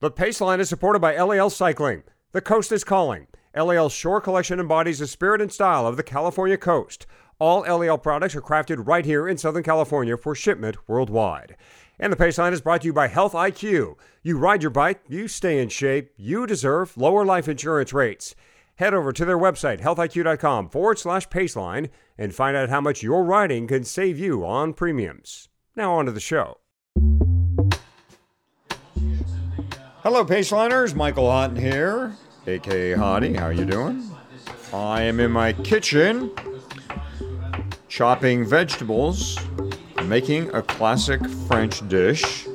[0.00, 2.04] The Paceline is supported by LAL Cycling.
[2.32, 3.26] The coast is calling.
[3.54, 7.06] LAL's shore collection embodies the spirit and style of the California coast.
[7.38, 11.54] All LAL products are crafted right here in Southern California for shipment worldwide.
[11.98, 13.96] And the Paceline is brought to you by Health IQ.
[14.22, 18.34] You ride your bike, you stay in shape, you deserve lower life insurance rates.
[18.76, 23.22] Head over to their website, healthiq.com forward slash Paceline, and find out how much your
[23.22, 25.50] riding can save you on premiums.
[25.76, 26.56] Now, on to the show.
[30.02, 30.94] Hello, Paceliners.
[30.94, 33.36] Michael Hotten here, aka Hottie.
[33.36, 34.10] How are you doing?
[34.72, 36.30] I am in my kitchen,
[37.86, 39.38] chopping vegetables,
[40.04, 42.46] making a classic French dish.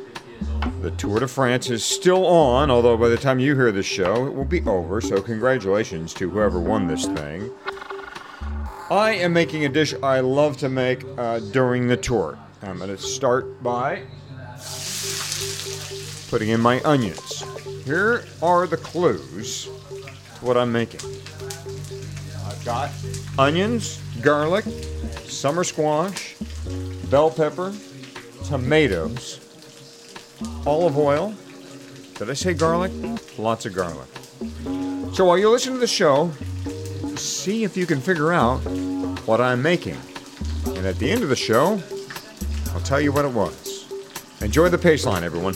[0.81, 4.25] The Tour de France is still on, although by the time you hear this show,
[4.25, 4.99] it will be over.
[4.99, 7.51] So congratulations to whoever won this thing.
[8.89, 12.39] I am making a dish I love to make uh, during the tour.
[12.63, 14.01] I'm going to start by
[16.29, 17.43] putting in my onions.
[17.85, 21.01] Here are the clues to what I'm making.
[22.45, 22.89] I've got
[23.37, 24.65] onions, garlic,
[25.25, 26.35] summer squash,
[27.09, 27.73] bell pepper,
[28.45, 29.39] tomatoes,
[30.65, 31.33] olive oil.
[32.15, 32.91] Did I say garlic?
[33.37, 34.07] Lots of garlic.
[35.13, 36.31] So while you listen to the show,
[37.15, 38.59] see if you can figure out
[39.25, 39.97] what I'm making.
[40.65, 41.81] And at the end of the show,
[42.73, 43.85] I'll tell you what it was.
[44.41, 45.55] Enjoy the Paceline, everyone.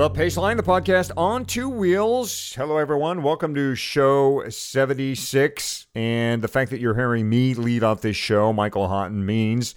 [0.00, 2.54] The Paceline, the podcast on two wheels.
[2.56, 3.22] Hello, everyone.
[3.22, 5.88] Welcome to show 76.
[5.94, 9.74] And the fact that you're hearing me lead off this show, Michael Hotten, means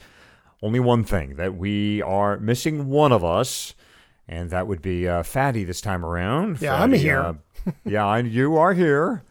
[0.61, 3.75] only one thing that we are missing one of us,
[4.25, 6.61] and that would be uh, Fatty this time around.
[6.61, 7.19] Yeah, I'm here.
[7.19, 7.34] uh,
[7.84, 9.25] yeah, and you are here.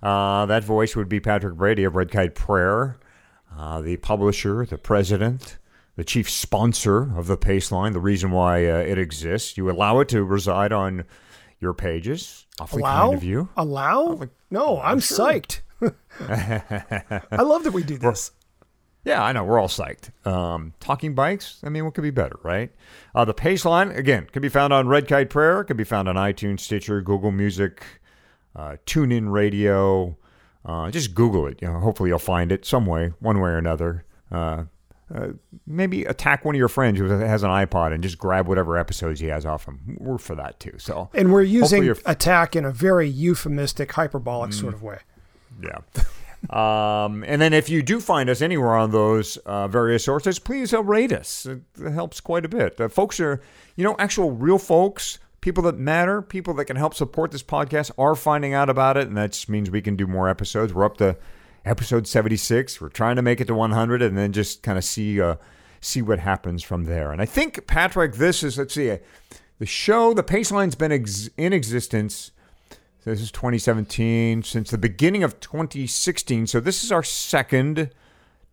[0.00, 2.96] Uh, that voice would be Patrick Brady of Red Kite Prayer,
[3.56, 5.58] uh, the publisher, the president,
[5.98, 9.56] the chief sponsor of the Pace Line, the reason why uh, it exists.
[9.56, 11.04] You allow it to reside on
[11.58, 12.46] your pages.
[12.60, 13.06] Awfully Allow?
[13.06, 13.48] kind of you.
[13.56, 14.20] Allow?
[14.48, 15.62] no, I'm psyched.
[16.20, 18.30] I love that we do this.
[19.04, 19.42] Yeah, I know.
[19.42, 20.24] We're all psyched.
[20.24, 22.70] Um, talking bikes, I mean, what could be better, right?
[23.12, 26.14] Uh, the Paceline, again, can be found on Red Kite Prayer, can be found on
[26.14, 27.82] iTunes, Stitcher, Google Music,
[28.54, 30.16] uh, TuneIn Radio.
[30.64, 31.60] Uh, just Google it.
[31.60, 34.04] You know, hopefully you'll find it some way, one way or another.
[34.30, 34.64] Uh,
[35.14, 35.28] uh,
[35.66, 39.20] maybe attack one of your friends who has an iPod and just grab whatever episodes
[39.20, 39.96] he has off him.
[39.98, 40.74] We're for that too.
[40.78, 44.98] So And we're using attack in a very euphemistic, hyperbolic sort of way.
[45.62, 45.78] Yeah.
[47.06, 50.74] um, and then if you do find us anywhere on those uh, various sources, please
[50.74, 51.46] uh, rate us.
[51.46, 52.78] It, it helps quite a bit.
[52.78, 53.40] Uh, folks are,
[53.76, 57.90] you know, actual real folks, people that matter, people that can help support this podcast
[57.96, 59.08] are finding out about it.
[59.08, 60.74] And that just means we can do more episodes.
[60.74, 61.16] We're up to
[61.68, 62.80] episode 76.
[62.80, 65.36] We're trying to make it to 100 and then just kind of see, uh,
[65.80, 67.12] see what happens from there.
[67.12, 68.98] And I think, Patrick, this is, let's see, uh,
[69.58, 72.30] the show, the Paceline's been ex- in existence
[73.08, 76.46] this is 2017 since the beginning of 2016.
[76.46, 77.90] So this is our second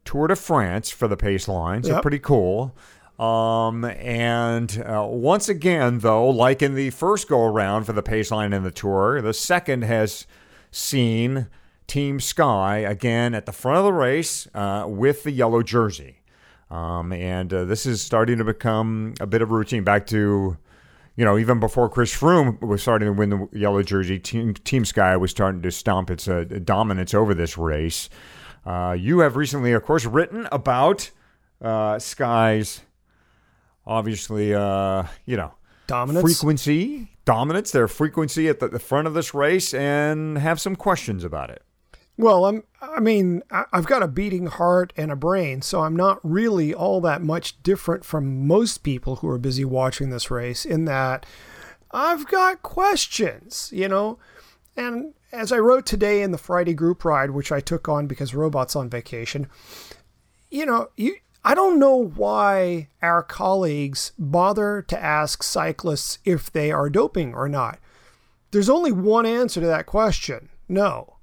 [0.06, 1.84] Tour de France for the pace line.
[1.84, 2.02] So Yep.
[2.02, 2.74] pretty cool.
[3.20, 8.32] Um, and uh, once again, though, like in the first go around for the pace
[8.32, 10.26] line and the tour, the second has
[10.72, 11.48] seen
[11.88, 16.22] Team Sky again at the front of the race uh, with the yellow jersey.
[16.72, 20.58] Um, and uh, this is starting to become a bit of a routine back to
[21.16, 24.84] you know, even before Chris Froome was starting to win the yellow jersey, Team, Team
[24.84, 28.10] Sky was starting to stomp its uh, dominance over this race.
[28.66, 31.12] Uh, you have recently, of course, written about
[31.62, 32.82] uh, Sky's,
[33.86, 35.54] obviously, uh, you know,
[35.88, 36.24] Dominance.
[36.24, 41.24] frequency, dominance, their frequency at the, the front of this race, and have some questions
[41.24, 41.62] about it.
[42.18, 42.64] Well, I'm.
[42.82, 47.02] I mean, I've got a beating heart and a brain, so I'm not really all
[47.02, 50.66] that much different from most people who are busy watching this race.
[50.66, 51.26] In that,
[51.92, 54.18] I've got questions, you know.
[54.78, 58.34] And as I wrote today in the Friday group ride, which I took on because
[58.34, 59.50] Robot's on vacation,
[60.50, 61.18] you know, you.
[61.44, 67.48] I don't know why our colleagues bother to ask cyclists if they are doping or
[67.48, 67.78] not.
[68.50, 71.15] There's only one answer to that question no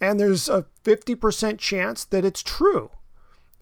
[0.00, 2.90] and there's a 50% chance that it's true.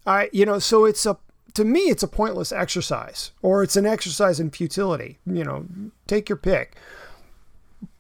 [0.07, 1.19] I, you know, so it's a
[1.55, 5.19] to me, it's a pointless exercise, or it's an exercise in futility.
[5.25, 5.67] You know,
[6.07, 6.77] take your pick.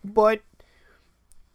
[0.04, 0.42] But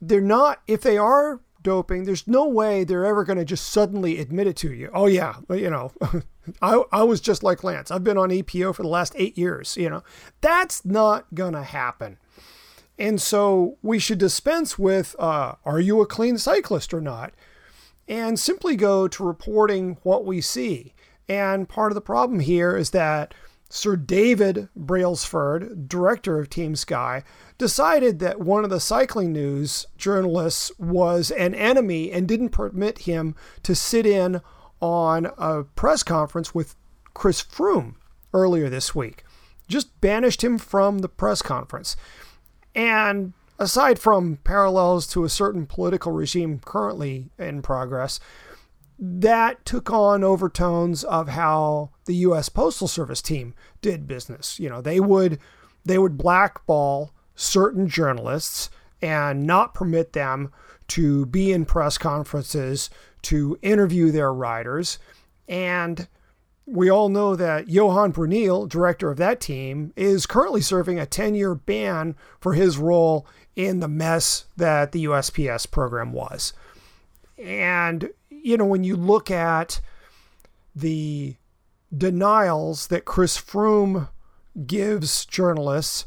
[0.01, 4.19] they're not, if they are doping, there's no way they're ever going to just suddenly
[4.19, 4.89] admit it to you.
[4.93, 5.91] Oh, yeah, you know,
[6.61, 7.91] I, I was just like Lance.
[7.91, 9.75] I've been on EPO for the last eight years.
[9.75, 10.03] You know,
[10.41, 12.17] that's not going to happen.
[12.99, 17.33] And so we should dispense with uh, are you a clean cyclist or not?
[18.09, 20.93] And simply go to reporting what we see.
[21.29, 23.33] And part of the problem here is that
[23.69, 27.23] Sir David Brailsford, director of Team Sky,
[27.57, 33.35] decided that one of the cycling news journalists was an enemy and didn't permit him
[33.63, 34.41] to sit in
[34.81, 36.75] on a press conference with
[37.13, 37.95] Chris Froome
[38.33, 39.23] earlier this week.
[39.67, 41.95] Just banished him from the press conference.
[42.79, 48.21] And aside from parallels to a certain political regime currently in progress,
[48.97, 54.61] that took on overtones of how the US Postal Service team did business.
[54.61, 55.39] You know, they would
[55.83, 58.69] they would blackball certain journalists
[59.01, 60.49] and not permit them
[60.87, 62.89] to be in press conferences
[63.23, 64.99] to interview their riders
[65.49, 66.07] and
[66.71, 71.35] we all know that Johan Bruyneel, director of that team, is currently serving a 10
[71.35, 73.25] year ban for his role
[73.55, 76.53] in the mess that the USPS program was.
[77.37, 79.81] And you know, when you look at
[80.75, 81.35] the
[81.95, 84.09] denials that Chris Froome
[84.65, 86.05] gives journalists,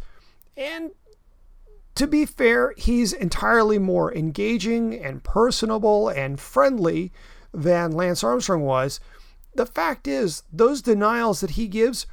[0.56, 0.92] and
[1.94, 7.12] to be fair, he's entirely more engaging and personable and friendly
[7.52, 9.00] than Lance Armstrong was.
[9.54, 12.06] The fact is, those denials that he gives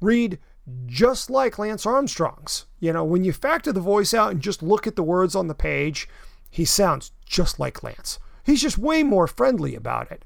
[0.00, 0.38] read
[0.86, 2.66] just like Lance Armstrong's.
[2.80, 5.48] You know, when you factor the voice out and just look at the words on
[5.48, 6.08] the page,
[6.50, 8.18] he sounds just like Lance.
[8.44, 10.24] He's just way more friendly about it.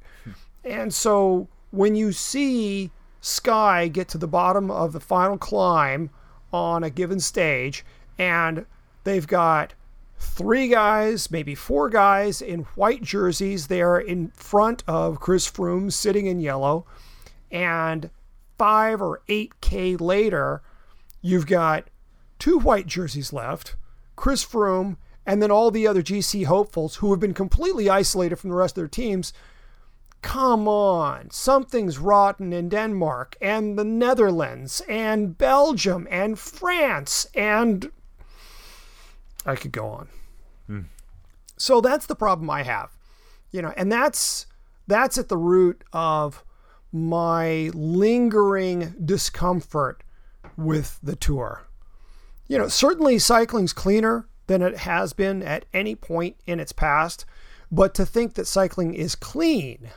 [0.65, 2.91] And so when you see
[3.21, 6.11] Sky get to the bottom of the final climb
[6.53, 7.85] on a given stage,
[8.19, 8.67] and
[9.05, 9.75] they've got
[10.19, 16.27] three guys, maybe four guys in white jerseys there in front of Chris Froome sitting
[16.27, 16.87] in yellow,
[17.51, 18.11] and
[18.59, 20.63] five or eight K later,
[21.21, 21.89] you've got
[22.39, 23.77] two white jerseys left,
[24.17, 24.97] Chris Froome
[25.27, 28.79] and then all the other GC hopefuls who have been completely isolated from the rest
[28.79, 29.33] of their teams.
[30.23, 37.91] Come on, something's rotten in Denmark and the Netherlands and Belgium and France and
[39.47, 40.09] I could go on.
[40.67, 40.81] Hmm.
[41.57, 42.91] So that's the problem I have.
[43.51, 44.47] You know, and that's
[44.87, 46.45] that's at the root of
[46.93, 50.03] my lingering discomfort
[50.57, 51.67] with the tour.
[52.49, 57.25] You know, certainly cycling's cleaner than it has been at any point in its past.
[57.71, 59.91] But to think that cycling is clean,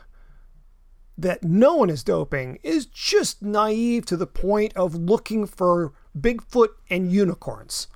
[1.18, 6.70] that no one is doping, is just naive to the point of looking for Bigfoot
[6.90, 7.88] and unicorns.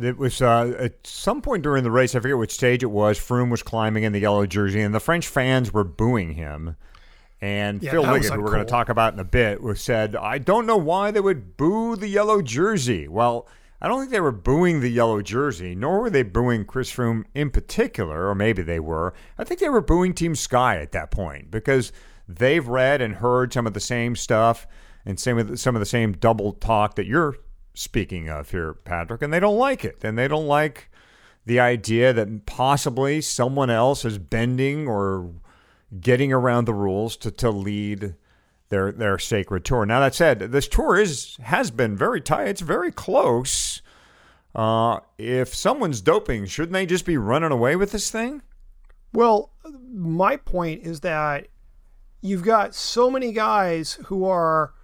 [0.00, 2.14] It was uh, at some point during the race.
[2.14, 3.18] I forget which stage it was.
[3.18, 6.76] Froome was climbing in the yellow jersey, and the French fans were booing him.
[7.40, 10.16] And yeah, Phil Liggett, who we're going to talk about in a bit, was said,
[10.16, 13.48] "I don't know why they would boo the yellow jersey." Well,
[13.80, 17.24] I don't think they were booing the yellow jersey, nor were they booing Chris Froome
[17.34, 19.14] in particular, or maybe they were.
[19.38, 21.92] I think they were booing Team Sky at that point because
[22.28, 24.66] they've read and heard some of the same stuff
[25.04, 27.36] and same with some of the same double talk that you're
[27.78, 30.02] speaking of here, Patrick, and they don't like it.
[30.02, 30.90] And they don't like
[31.46, 35.30] the idea that possibly someone else is bending or
[36.00, 38.14] getting around the rules to, to lead
[38.68, 39.86] their their sacred tour.
[39.86, 42.48] Now that said, this tour is has been very tight.
[42.48, 43.80] It's very close.
[44.54, 48.42] Uh, if someone's doping, shouldn't they just be running away with this thing?
[49.12, 49.52] Well,
[49.90, 51.48] my point is that
[52.20, 54.74] you've got so many guys who are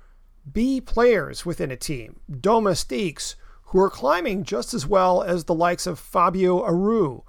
[0.50, 3.36] B players within a team, domestiques,
[3.66, 7.22] who are climbing just as well as the likes of Fabio Aru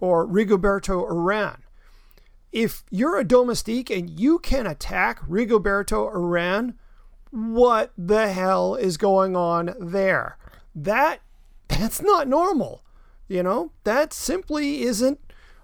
[0.00, 1.58] or Rigoberto Uran
[2.56, 6.72] if you're a domestique and you can attack Rigoberto Uran,
[7.30, 10.38] what the hell is going on there?
[10.74, 11.20] That
[11.68, 12.82] that's not normal.
[13.28, 15.20] You know, that simply isn't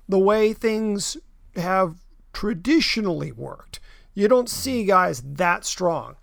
[0.07, 1.17] the way things
[1.57, 1.97] have
[2.35, 3.81] traditionally worked.
[4.13, 6.17] You don't see guys that strong.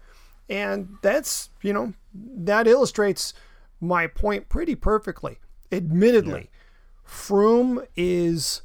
[0.50, 3.34] And that's, you know, that illustrates
[3.80, 5.40] my point pretty perfectly.
[5.72, 7.10] Admittedly, yeah.
[7.10, 8.64] Froome is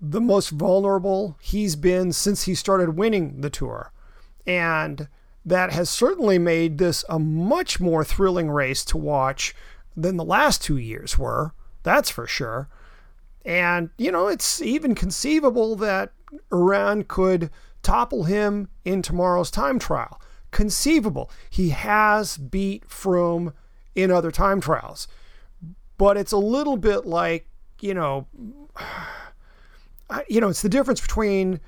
[0.00, 3.92] the most vulnerable he's been since he started winning the tour.
[4.46, 5.08] And
[5.44, 9.54] that has certainly made this a much more thrilling race to watch
[9.96, 11.52] than the last two years were.
[11.84, 12.68] That's for sure.
[13.44, 16.12] And, you know, it's even conceivable that
[16.50, 17.50] Uran could
[17.82, 20.20] topple him in tomorrow's time trial.
[20.52, 21.30] Conceivable.
[21.50, 23.52] He has beat Froome
[23.94, 25.08] in other time trials.
[25.98, 27.48] But it's a little bit like,
[27.80, 28.28] you know,
[30.28, 31.60] you know, it's the difference between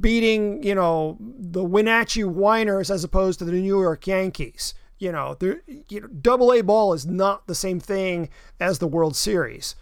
[0.00, 4.74] beating, you know, the Wenatchee Whiners as opposed to the New York Yankees.
[4.98, 8.28] You know, the you know, double A ball is not the same thing
[8.58, 9.76] as the World Series.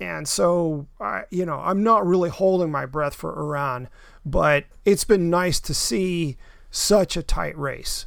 [0.00, 3.86] And so, I, you know, I'm not really holding my breath for Uran,
[4.26, 6.36] but it's been nice to see
[6.72, 8.06] such a tight race.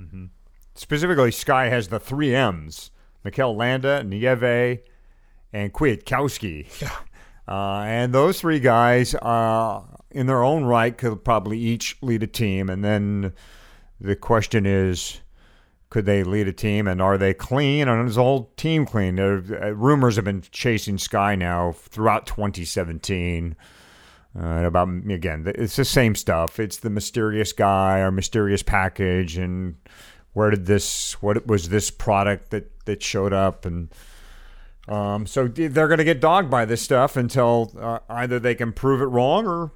[0.00, 0.26] Mm-hmm.
[0.74, 2.90] Specifically, Sky has the three M's
[3.22, 4.80] Mikel Landa, Nieve,
[5.52, 6.80] and Kwiatkowski.
[6.80, 6.90] Yeah.
[7.46, 12.26] Uh, and those three guys, uh, in their own right, could probably each lead a
[12.26, 12.70] team.
[12.70, 13.34] And then
[14.00, 15.20] the question is,
[15.90, 19.20] could they lead a team and are they clean and is the whole team clean
[19.20, 19.42] uh,
[19.74, 23.54] rumors have been chasing sky now throughout 2017
[24.38, 29.76] uh, about again it's the same stuff it's the mysterious guy or mysterious package and
[30.32, 33.88] where did this what was this product that that showed up and
[34.86, 38.72] um, so they're going to get dogged by this stuff until uh, either they can
[38.72, 39.72] prove it wrong or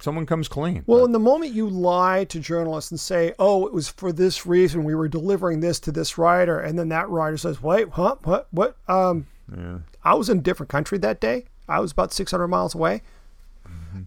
[0.00, 0.84] someone comes clean.
[0.86, 4.46] Well, in the moment you lie to journalists and say, "Oh, it was for this
[4.46, 8.16] reason we were delivering this to this writer," and then that writer says, "Wait, huh?
[8.22, 8.46] What?
[8.52, 8.76] What?
[8.88, 9.26] Um,
[9.56, 9.78] yeah.
[10.04, 11.46] I was in a different country that day.
[11.68, 13.02] I was about 600 miles away."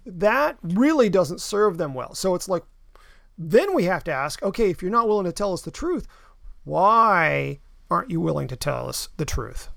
[0.05, 2.13] That really doesn't serve them well.
[2.15, 2.63] So it's like,
[3.37, 6.07] then we have to ask, okay, if you're not willing to tell us the truth,
[6.63, 9.69] why aren't you willing to tell us the truth?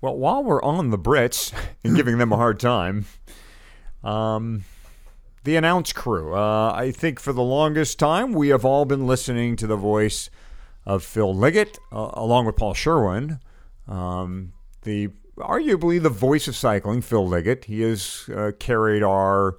[0.00, 1.52] Well, while we're on the Brits
[1.84, 3.06] and giving them a hard time,
[4.04, 4.64] um,
[5.44, 6.34] the announce crew.
[6.34, 10.28] Uh, I think for the longest time, we have all been listening to the voice
[10.84, 13.40] of Phil Liggett, uh, along with Paul Sherwin.
[13.88, 14.52] Um,
[14.82, 17.66] the arguably the voice of cycling, Phil Liggett.
[17.66, 19.56] He has uh, carried our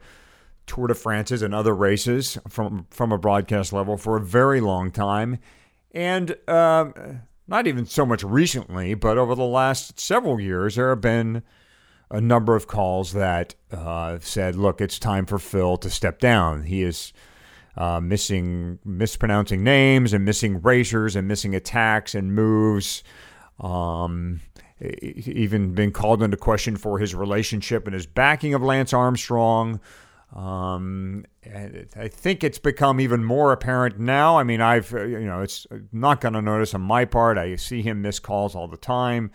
[0.65, 4.91] Tour de France's and other races from from a broadcast level for a very long
[4.91, 5.39] time,
[5.91, 6.91] and uh,
[7.48, 11.41] not even so much recently, but over the last several years, there have been
[12.12, 16.63] a number of calls that uh, said, "Look, it's time for Phil to step down.
[16.63, 17.13] He is
[17.77, 23.03] uh, missing, mispronouncing names, and missing racers, and missing attacks and moves."
[23.60, 24.41] Um,
[24.81, 29.79] even been called into question for his relationship and his backing of Lance Armstrong.
[30.36, 34.38] Um, I think it's become even more apparent now.
[34.38, 37.38] I mean, I've you know, it's not going to notice on my part.
[37.38, 39.31] I see him miss calls all the time.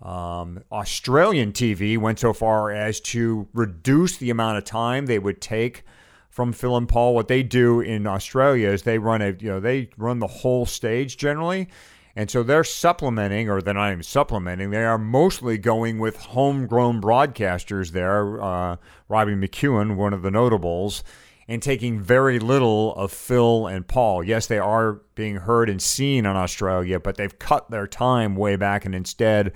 [0.00, 5.40] Um, Australian TV went so far as to reduce the amount of time they would
[5.40, 5.84] take
[6.28, 7.14] from Phil and Paul.
[7.14, 10.66] What they do in Australia is they run a you know they run the whole
[10.66, 11.68] stage generally,
[12.14, 14.70] and so they're supplementing, or they're not even supplementing.
[14.70, 18.42] They are mostly going with homegrown broadcasters there.
[18.42, 18.76] Uh,
[19.08, 21.02] Robbie McEwen, one of the notables.
[21.48, 24.22] And taking very little of Phil and Paul.
[24.22, 28.56] Yes, they are being heard and seen in Australia, but they've cut their time way
[28.56, 29.52] back and instead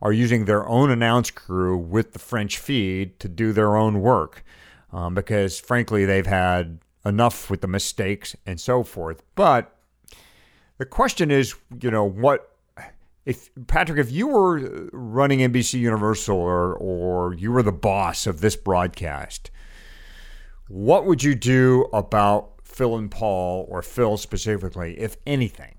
[0.00, 4.44] are using their own announce crew with the French feed to do their own work
[4.92, 9.22] um, because, frankly, they've had enough with the mistakes and so forth.
[9.34, 9.73] But
[10.78, 12.50] the question is, you know, what
[13.24, 18.40] if Patrick, if you were running NBC Universal or or you were the boss of
[18.40, 19.50] this broadcast,
[20.68, 25.76] what would you do about Phil and Paul or Phil specifically, if anything?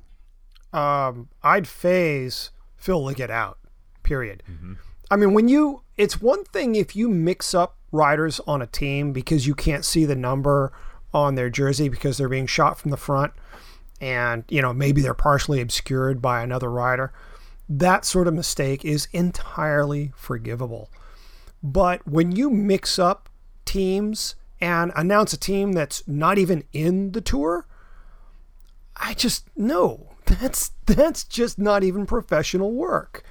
[0.73, 3.59] Um, I'd phase Phil Liggett out
[4.05, 4.43] period.
[4.49, 4.73] Mm-hmm.
[5.11, 9.11] I mean, when you, it's one thing if you mix up riders on a team
[9.11, 10.71] because you can't see the number
[11.13, 13.33] on their jersey because they're being shot from the front
[14.05, 17.11] and, you know, maybe they're partially obscured by another rider.
[17.67, 20.91] That sort of mistake is entirely forgivable.
[21.63, 23.29] But when you mix up
[23.65, 27.65] teams and announce a team that's not even in the tour,
[28.95, 30.11] I just no.
[30.25, 33.23] That's that's just not even professional work.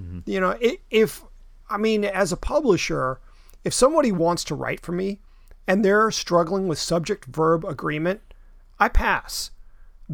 [0.00, 0.30] Mm-hmm.
[0.30, 0.58] You know,
[0.90, 1.24] if
[1.70, 3.20] I mean, as a publisher,
[3.64, 5.20] if somebody wants to write for me
[5.66, 8.20] and they're struggling with subject verb agreement,
[8.78, 9.50] I pass.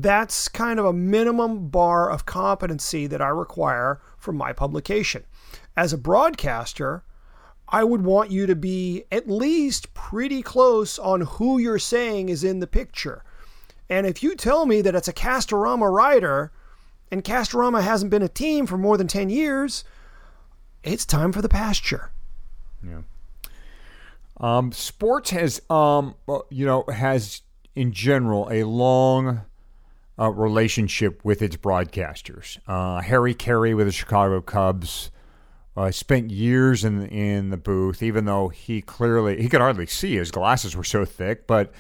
[0.01, 5.25] That's kind of a minimum bar of competency that I require from my publication.
[5.77, 7.03] As a broadcaster,
[7.69, 12.45] I would want you to be at least pretty close on who you're saying is
[12.45, 13.25] in the picture.
[13.91, 16.53] And if you tell me that it's a Castorama rider
[17.11, 19.83] and Castorama hasn't been a team for more than 10 years,
[20.85, 22.13] it's time for the pasture.
[22.87, 23.01] Yeah.
[24.37, 26.15] Um, sports has, um,
[26.51, 27.43] you know, has
[27.75, 29.43] in general a long
[30.19, 32.59] uh, relationship with its broadcasters.
[32.67, 35.11] Uh, Harry Caray with the Chicago Cubs
[35.77, 40.17] uh, spent years in in the booth, even though he clearly he could hardly see.
[40.17, 41.73] His glasses were so thick, but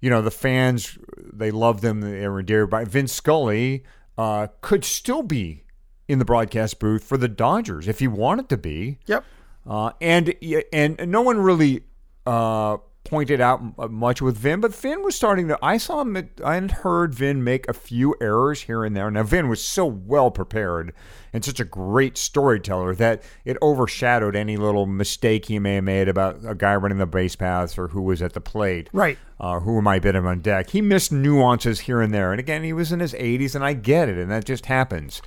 [0.00, 2.02] you know the fans they loved him.
[2.02, 3.84] They were endeared by Vin Scully.
[4.18, 5.64] Uh, could still be
[6.06, 8.98] in the broadcast booth for the Dodgers if he wanted to be.
[9.06, 9.24] Yep.
[9.66, 10.34] Uh, and
[10.72, 11.84] and no one really
[12.26, 15.58] uh, pointed out uh, much with Vin, but Vin was starting to.
[15.62, 16.30] I saw him.
[16.44, 19.10] I had heard Vin make a few errors here and there.
[19.10, 20.92] Now Vin was so well prepared
[21.32, 26.08] and such a great storyteller that it overshadowed any little mistake he may have made
[26.08, 29.18] about a guy running the base paths or who was at the plate, right?
[29.38, 30.70] Uh, who might have been on deck.
[30.70, 33.72] He missed nuances here and there, and again, he was in his 80s, and I
[33.72, 35.22] get it, and that just happens.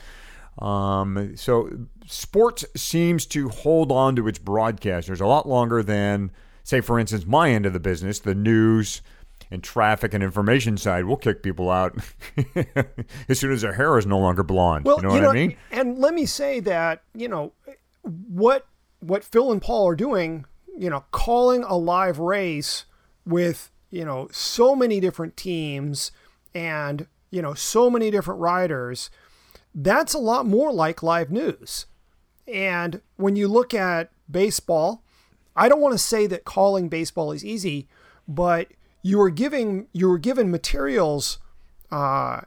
[0.60, 1.70] Um, so
[2.06, 6.32] sports seems to hold on to its broadcasters a lot longer than,
[6.64, 9.02] say, for instance, my end of the business, the news
[9.52, 11.06] and traffic and information side.
[11.06, 11.96] We'll kick people out
[13.30, 14.86] as soon as their hair is no longer blonde.
[14.86, 15.58] Well, you know you what know, I mean?
[15.72, 17.54] And let me say that you know
[18.02, 18.66] what
[19.00, 20.46] what Phil and Paul are doing.
[20.76, 22.86] You know, calling a live race
[23.26, 26.12] with you know so many different teams
[26.56, 29.12] and you know so many different riders
[29.76, 31.86] that's a lot more like live news.
[32.48, 35.03] And when you look at baseball,
[35.56, 37.88] I don't want to say that calling baseball is easy,
[38.28, 38.68] but
[39.02, 41.40] you are giving you are given materials
[41.92, 42.42] uh,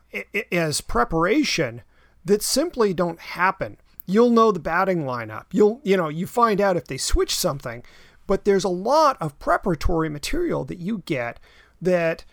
[0.51, 1.83] as preparation
[2.25, 3.77] that simply don't happen.
[4.07, 5.45] You'll know the batting lineup.
[5.53, 7.85] You'll you know you find out if they switch something,
[8.27, 11.39] but there's a lot of preparatory material that you get
[11.81, 12.25] that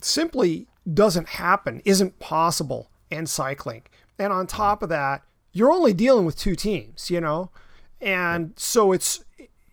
[0.00, 3.82] simply doesn't happen, isn't possible in cycling.
[4.18, 5.22] And on top of that,
[5.52, 7.50] you're only dealing with two teams, you know?
[8.00, 9.24] And so it's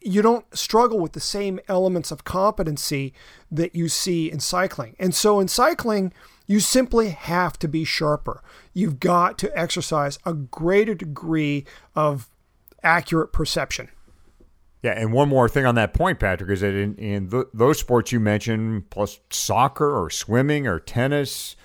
[0.05, 3.13] you don't struggle with the same elements of competency
[3.51, 4.95] that you see in cycling.
[4.99, 6.13] And so in cycling,
[6.45, 8.43] you simply have to be sharper.
[8.73, 12.29] You've got to exercise a greater degree of
[12.83, 13.89] accurate perception.
[14.83, 17.79] Yeah, and one more thing on that point, Patrick, is that in, in the, those
[17.79, 21.55] sports you mentioned, plus soccer or swimming or tennis,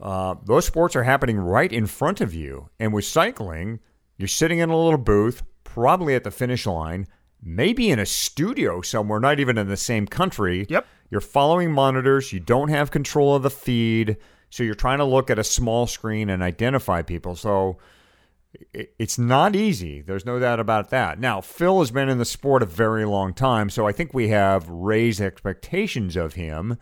[0.00, 2.70] uh, those sports are happening right in front of you.
[2.80, 3.80] And with cycling,
[4.16, 7.06] you're sitting in a little booth, probably at the finish line,
[7.46, 10.66] maybe in a studio somewhere, not even in the same country.
[10.68, 10.86] Yep.
[11.10, 14.16] You're following monitors, you don't have control of the feed.
[14.50, 17.36] So you're trying to look at a small screen and identify people.
[17.36, 17.78] So
[18.72, 20.00] it's not easy.
[20.00, 21.20] There's no doubt about that.
[21.20, 24.28] Now, Phil has been in the sport a very long time, so I think we
[24.28, 26.78] have raised expectations of him.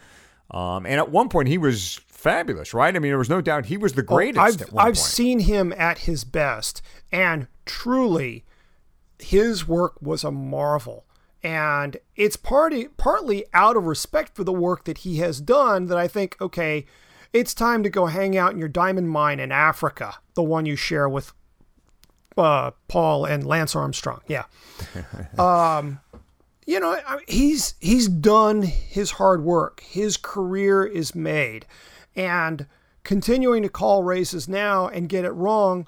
[0.51, 2.95] Um, and at one point, he was fabulous, right?
[2.95, 4.63] I mean, there was no doubt he was the greatest.
[4.63, 8.45] Oh, I've, I've seen him at his best, and truly,
[9.19, 11.05] his work was a marvel.
[11.43, 15.99] And it's partly partly out of respect for the work that he has done that
[15.99, 16.87] I think, okay,
[17.33, 20.77] it's time to go hang out in your diamond mine in Africa, the one you
[20.77, 21.33] share with
[22.39, 24.21] uh, Paul and Lance Armstrong.
[24.27, 24.45] Yeah.
[25.39, 26.01] um,
[26.67, 26.99] you know,
[27.29, 29.81] he's he's done his hard work.
[29.81, 31.67] His career is made.
[32.17, 32.67] And
[33.03, 35.87] continuing to call races now and get it wrong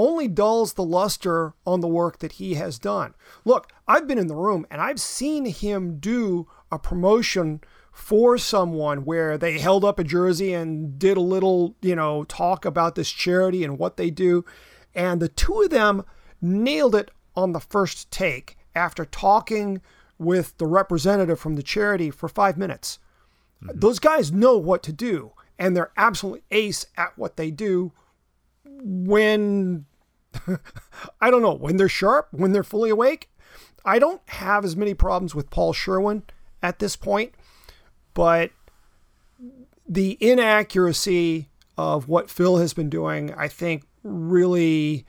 [0.00, 3.14] only dulls the luster on the work that he has done.
[3.44, 7.60] Look, I've been in the room and I've seen him do a promotion
[7.92, 12.64] for someone where they held up a jersey and did a little, you know, talk
[12.64, 14.42] about this charity and what they do.
[14.94, 16.04] And the two of them
[16.40, 19.82] nailed it on the first take after talking
[20.18, 22.98] with the representative from the charity for five minutes.
[23.62, 23.78] Mm-hmm.
[23.78, 27.92] Those guys know what to do and they're absolutely ace at what they do
[28.64, 29.84] when
[31.20, 33.30] I don't know, when they're sharp, when they're fully awake.
[33.84, 36.24] I don't have as many problems with Paul Sherwin
[36.62, 37.34] at this point,
[38.12, 38.50] but
[39.88, 45.06] the inaccuracy of what Phil has been doing, I think, really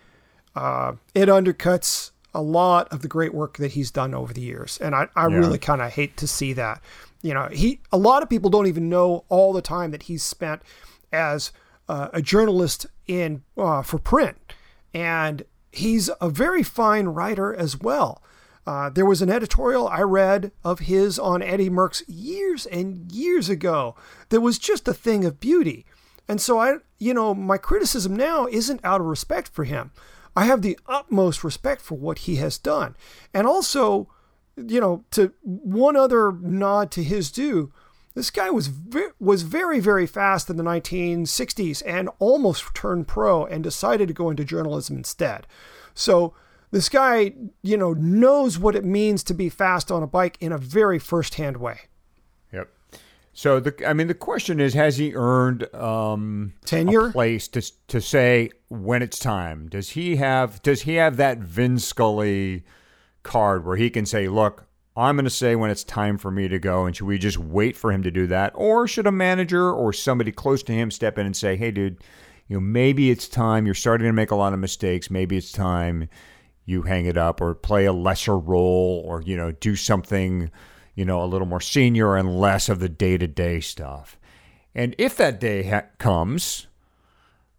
[0.56, 4.78] uh, it undercuts a lot of the great work that he's done over the years,
[4.80, 5.36] and I, I yeah.
[5.36, 6.82] really kind of hate to see that
[7.22, 10.24] you know, he a lot of people don't even know all the time that he's
[10.24, 10.62] spent
[11.12, 11.52] as
[11.88, 14.38] uh, a journalist in uh, for print,
[14.94, 18.22] and he's a very fine writer as well.
[18.66, 23.50] Uh, there was an editorial I read of his on Eddie Merckx years and years
[23.50, 23.96] ago
[24.30, 25.86] that was just a thing of beauty.
[26.28, 29.92] And so I, you know, my criticism now isn't out of respect for him.
[30.36, 32.96] I have the utmost respect for what he has done.
[33.34, 34.08] And also,
[34.56, 37.74] you know, to one other nod to his due,
[38.14, 43.46] this guy was ve- was very very fast in the 1960s and almost turned pro
[43.46, 45.48] and decided to go into journalism instead.
[45.94, 46.34] So
[46.72, 50.54] this guy, you know, knows what it means to be fast on a bike in
[50.54, 51.82] a very first-hand way.
[52.54, 52.70] Yep.
[53.34, 57.08] So the, I mean, the question is, has he earned um, Tenure?
[57.08, 59.68] a place to to say when it's time?
[59.70, 62.64] Does he have Does he have that Vin Scully
[63.24, 66.48] card where he can say, "Look, I'm going to say when it's time for me
[66.48, 69.12] to go," and should we just wait for him to do that, or should a
[69.12, 72.04] manager or somebody close to him step in and say, "Hey, dude,
[72.48, 73.66] you know, maybe it's time.
[73.66, 75.10] You're starting to make a lot of mistakes.
[75.10, 76.10] Maybe it's time
[76.66, 80.50] you hang it up, or play a lesser role, or you know, do something."
[80.96, 84.18] you know, a little more senior and less of the day to day stuff.
[84.76, 86.68] And if that day ha- comes,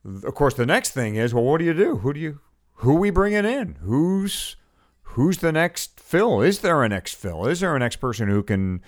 [0.05, 1.97] of course, the next thing is, well, what do you do?
[1.97, 2.41] Who do you,
[2.75, 3.77] who we bringing in?
[3.83, 4.57] Who's,
[5.13, 6.41] who's the next Phil?
[6.41, 7.47] Is there a next Phil?
[7.47, 8.83] Is there a next person who can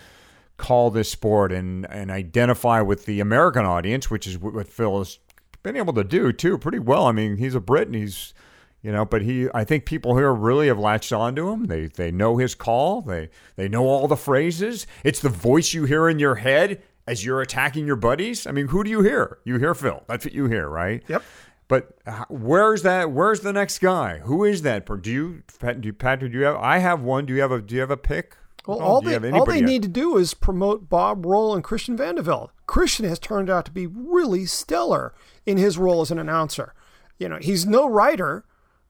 [0.56, 5.18] call this sport and and identify with the American audience, which is what Phil has
[5.62, 7.06] been able to do too, pretty well.
[7.06, 8.34] I mean, he's a Brit and he's
[8.82, 11.66] you know, but he, I think people here really have latched onto him.
[11.66, 13.00] They they know his call.
[13.00, 14.86] They they know all the phrases.
[15.02, 18.46] It's the voice you hear in your head as you're attacking your buddies.
[18.46, 19.38] I mean, who do you hear?
[19.44, 20.02] You hear Phil.
[20.06, 21.02] That's what you hear, right?
[21.08, 21.22] Yep.
[21.66, 21.96] But
[22.28, 23.10] where's that?
[23.10, 24.18] Where's the next guy?
[24.18, 24.86] Who is that?
[24.86, 26.32] Do you, Do you, Patrick?
[26.32, 26.56] Do you have?
[26.56, 27.26] I have one.
[27.26, 27.60] Do you have a?
[27.60, 28.36] Do you have a pick?
[28.66, 31.98] Well, oh, all they, all they need to do is promote Bob Roll and Christian
[31.98, 32.50] Vande Velde.
[32.66, 35.12] Christian has turned out to be really stellar
[35.44, 36.74] in his role as an announcer.
[37.18, 38.44] You know, he's no writer,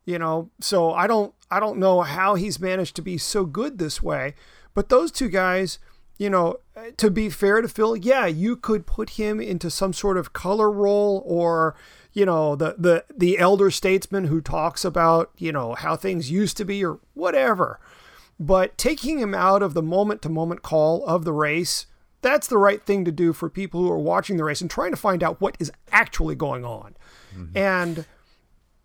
[0.04, 3.78] you know so i don't i don't know how he's managed to be so good
[3.78, 4.34] this way
[4.74, 5.78] but those two guys
[6.18, 6.56] you know
[6.96, 10.70] to be fair to phil yeah you could put him into some sort of color
[10.70, 11.74] role or
[12.14, 16.56] you know the the the elder statesman who talks about you know how things used
[16.56, 17.78] to be or whatever
[18.40, 21.86] but taking him out of the moment to moment call of the race
[22.22, 24.90] that's the right thing to do for people who are watching the race and trying
[24.90, 26.96] to find out what is actually going on
[27.34, 27.56] mm-hmm.
[27.56, 28.06] and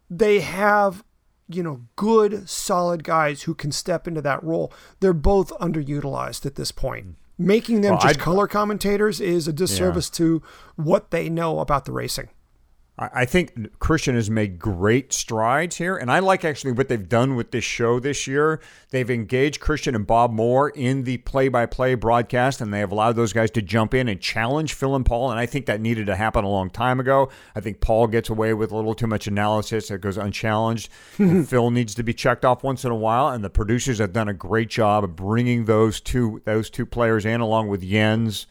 [0.09, 1.03] they have
[1.49, 4.71] you know, good, solid guys who can step into that role.
[4.99, 7.15] They're both underutilized at this point.
[7.37, 10.17] Making them well, just I'd, color commentators is a disservice yeah.
[10.17, 10.43] to
[10.75, 12.29] what they know about the racing.
[13.01, 17.35] I think Christian has made great strides here, and I like actually what they've done
[17.38, 18.59] with this show this year.
[18.89, 23.31] They've engaged Christian and Bob Moore in the play-by-play broadcast, and they have allowed those
[23.31, 25.31] guys to jump in and challenge Phil and Paul.
[25.31, 27.29] And I think that needed to happen a long time ago.
[27.55, 30.91] I think Paul gets away with a little too much analysis that goes unchallenged.
[31.47, 34.27] Phil needs to be checked off once in a while, and the producers have done
[34.27, 38.45] a great job of bringing those two those two players in, along with Jens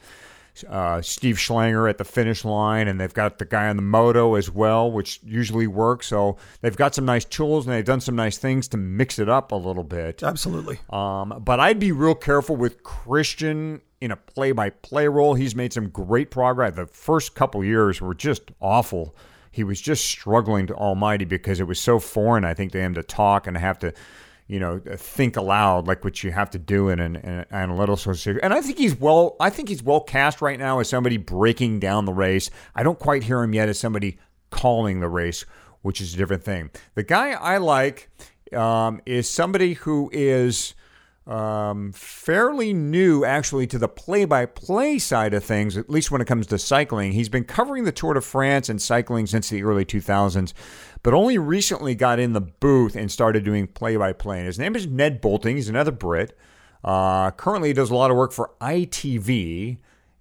[0.64, 4.35] uh, Steve Schlanger at the finish line, and they've got the guy on the moto
[4.35, 6.07] as well, which usually works.
[6.07, 9.29] So they've got some nice tools and they've done some nice things to mix it
[9.29, 10.23] up a little bit.
[10.23, 10.79] Absolutely.
[10.90, 15.35] Um, but I'd be real careful with Christian in a play-by-play role.
[15.35, 16.77] He's made some great progress.
[16.77, 19.16] The first couple years were just awful.
[19.51, 22.94] He was just struggling to almighty because it was so foreign, I think, to him
[22.94, 23.92] to talk and have to
[24.48, 28.40] you know, think aloud like what you have to do in an, an analytical situation.
[28.42, 29.37] And I think he's well.
[29.38, 32.50] I think he's well cast right now as somebody breaking down the race.
[32.74, 34.18] I don't quite hear him yet as somebody
[34.50, 35.44] calling the race,
[35.82, 36.70] which is a different thing.
[36.94, 38.08] The guy I like
[38.54, 40.74] um, is somebody who is
[41.28, 46.22] um, fairly new actually to the play by play side of things, at least when
[46.22, 47.12] it comes to cycling.
[47.12, 50.54] He's been covering the Tour de France and cycling since the early 2000s,
[51.02, 54.44] but only recently got in the booth and started doing play by play.
[54.44, 55.56] His name is Ned Boulting.
[55.56, 56.37] He's another Brit.
[56.84, 59.78] Uh, currently, he does a lot of work for ITV,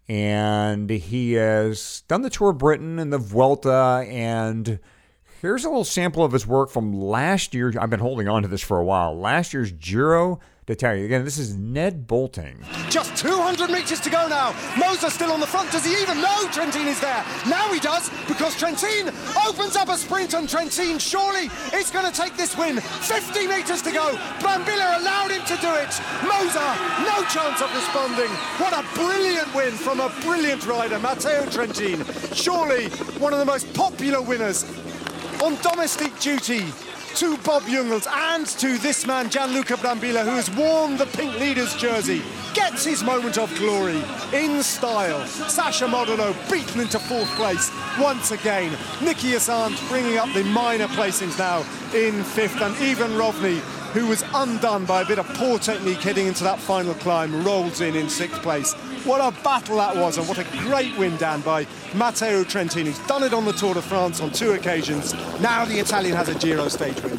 [0.08, 4.80] and he has done the Tour of Britain and the Vuelta and.
[5.40, 7.72] Here's a little sample of his work from last year.
[7.80, 9.16] I've been holding on to this for a while.
[9.16, 10.40] Last year's Giro
[10.76, 11.06] to you.
[11.06, 12.60] Again, this is Ned Boulting.
[12.90, 14.54] Just 200 metres to go now.
[14.78, 15.72] Moser still on the front.
[15.72, 17.24] Does he even know Trentin is there?
[17.48, 19.08] Now he does because Trentin
[19.48, 22.82] opens up a sprint and Trentin surely is going to take this win.
[22.82, 24.16] 50 metres to go.
[24.40, 25.94] Brambilla allowed him to do it.
[26.28, 26.70] Moser,
[27.08, 28.30] no chance of responding.
[28.60, 32.04] What a brilliant win from a brilliant rider, Matteo Trentin.
[32.36, 34.66] Surely one of the most popular winners
[35.42, 36.66] on domestic duty
[37.18, 41.74] to Bob Jungels and to this man, Gianluca Brambilla, who has worn the pink leader's
[41.74, 42.22] jersey,
[42.54, 44.04] gets his moment of glory
[44.34, 45.26] in style.
[45.26, 48.72] Sasha Modolo beaten into fourth place once again.
[49.02, 53.62] Nicky Hazard bringing up the minor placings now in fifth, and even Rovny
[53.94, 57.82] who was undone by a bit of poor technique heading into that final climb, rolls
[57.82, 58.76] in in sixth place.
[59.08, 61.66] What a battle that was, and what a great win, Dan, by
[61.96, 65.14] Matteo Trentin, who's done it on the Tour de France on two occasions.
[65.40, 67.18] Now the Italian has a Giro stage win.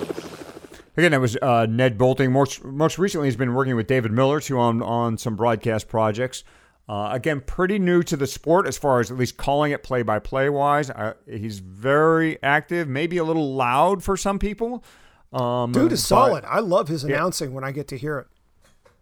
[0.99, 2.31] Again, that was uh, Ned Boulting.
[2.31, 6.45] Most, most recently, he's been working with David Millar too on, on some broadcast projects.
[6.91, 10.03] Uh, again, pretty new to the sport as far as at least calling it play
[10.03, 10.91] by play wise.
[10.91, 14.85] Uh, he's very active, maybe a little loud for some people.
[15.33, 16.45] Um, Dude is but, solid.
[16.45, 17.55] I love his announcing yeah.
[17.55, 18.27] when I get to hear it.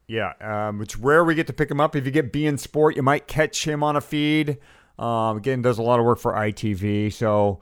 [0.09, 1.97] Yeah, um, it's rare we get to pick him up.
[1.97, 4.59] If you get B in Sport, you might catch him on a feed.
[4.99, 7.13] Um, again, does a lot of work for ITV.
[7.13, 7.61] So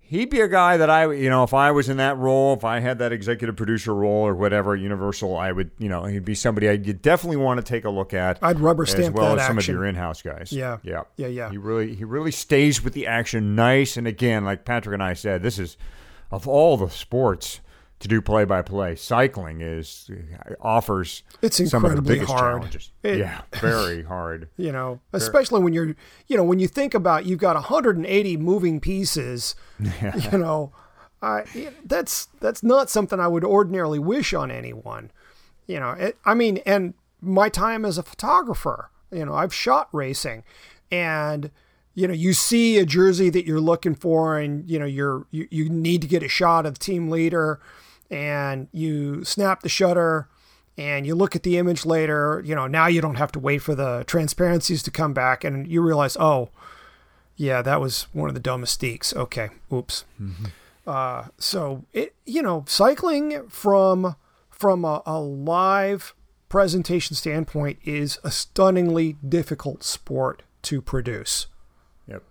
[0.00, 2.64] he'd be a guy that I, you know, if I was in that role, if
[2.64, 6.34] I had that executive producer role or whatever, Universal, I would, you know, he'd be
[6.34, 8.38] somebody I would definitely want to take a look at.
[8.42, 9.74] I'd rubber as stamp well that as some action.
[9.74, 10.50] of your in-house guys.
[10.50, 10.78] Yeah.
[10.82, 11.50] yeah, Yeah, yeah.
[11.50, 13.96] He really, he really stays with the action, nice.
[13.96, 15.76] And again, like Patrick and I said, this is
[16.30, 17.60] of all the sports
[18.02, 20.10] to do play-by-play, cycling is
[20.60, 22.60] offers It's some of the incredibly hard.
[22.62, 22.90] challenges.
[23.02, 24.48] It- yeah, very hard.
[24.56, 25.94] you know especially when you're
[26.26, 30.16] you know when you think about you've got 180 moving pieces Yeah.
[30.16, 30.72] you know
[31.22, 31.44] I
[31.84, 35.10] that's that's not something I would ordinarily wish on anyone
[35.66, 39.88] you know it, I mean and my time as a photographer you know I've shot
[39.92, 40.42] racing
[40.90, 41.50] and
[41.94, 45.46] you know you see a jersey that you're looking for and you know you're you,
[45.50, 47.60] you need to get a shot of the team leader
[48.12, 50.28] and you snap the shutter
[50.76, 53.58] and you look at the image later, you know, now you don't have to wait
[53.58, 56.50] for the transparencies to come back and you realize, oh,
[57.36, 59.14] yeah, that was one of the dumbest mistakes.
[59.16, 60.04] Okay, oops.
[60.86, 64.14] Uh, so it, you know, cycling from
[64.50, 66.14] from a, a live
[66.48, 71.46] presentation standpoint is a stunningly difficult sport to produce.
[72.06, 72.22] Yep.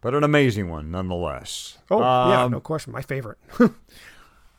[0.00, 1.78] But an amazing one nonetheless.
[1.90, 3.38] Oh yeah, Um, no question, my favorite.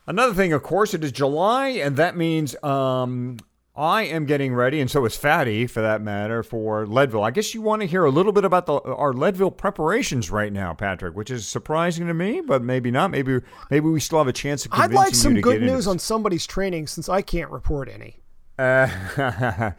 [0.09, 3.37] Another thing, of course, it is July, and that means um,
[3.75, 7.23] I am getting ready, and so is Fatty, for that matter, for Leadville.
[7.23, 10.51] I guess you want to hear a little bit about the our Leadville preparations right
[10.51, 13.11] now, Patrick, which is surprising to me, but maybe not.
[13.11, 15.85] Maybe maybe we still have a chance of convincing I'd like some good into news
[15.85, 18.19] on somebody's training since I can't report any.
[18.57, 19.71] Uh,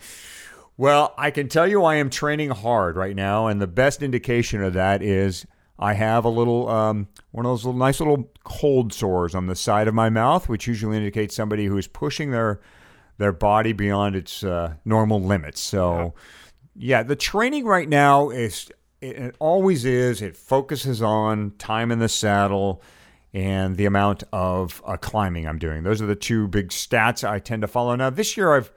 [0.77, 4.62] well, I can tell you I am training hard right now, and the best indication
[4.62, 5.45] of that is
[5.81, 9.57] I have a little um, one of those little nice little cold sores on the
[9.57, 12.61] side of my mouth, which usually indicates somebody who is pushing their
[13.16, 15.61] their body beyond its uh, normal limits.
[15.61, 16.14] So,
[16.77, 20.21] yeah, the training right now is it, it always is.
[20.21, 22.83] It focuses on time in the saddle
[23.33, 25.83] and the amount of uh, climbing I'm doing.
[25.83, 27.95] Those are the two big stats I tend to follow.
[27.97, 28.71] Now, this year I've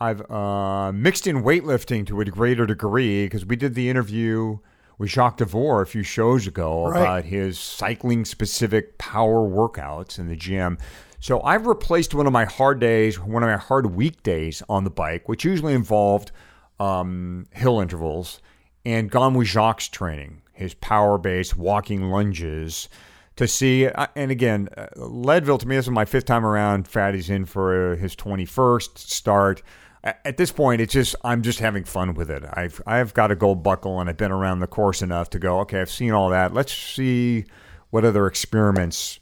[0.00, 4.58] I've uh, mixed in weightlifting to a greater degree because we did the interview
[5.00, 7.00] with Jacques Devore a few shows ago Right.
[7.00, 10.76] about his cycling specific power workouts in the gym.
[11.20, 14.90] So I've replaced one of my hard days, one of my hard weekdays on the
[14.90, 16.32] bike, which usually involved
[16.78, 18.40] um, hill intervals,
[18.84, 22.88] and gone with Jacques' training, his power based walking lunges
[23.36, 23.86] to see.
[23.86, 26.86] uh, And again, uh, Leadville to me, this is my fifth time around.
[26.88, 29.62] Fatty's in for his 21st start.
[30.02, 32.42] At this point, it's just I'm just having fun with it.
[32.54, 35.60] I've I've got a gold buckle and I've been around the course enough to go.
[35.60, 36.54] Okay, I've seen all that.
[36.54, 37.44] Let's see
[37.90, 39.20] what other experiments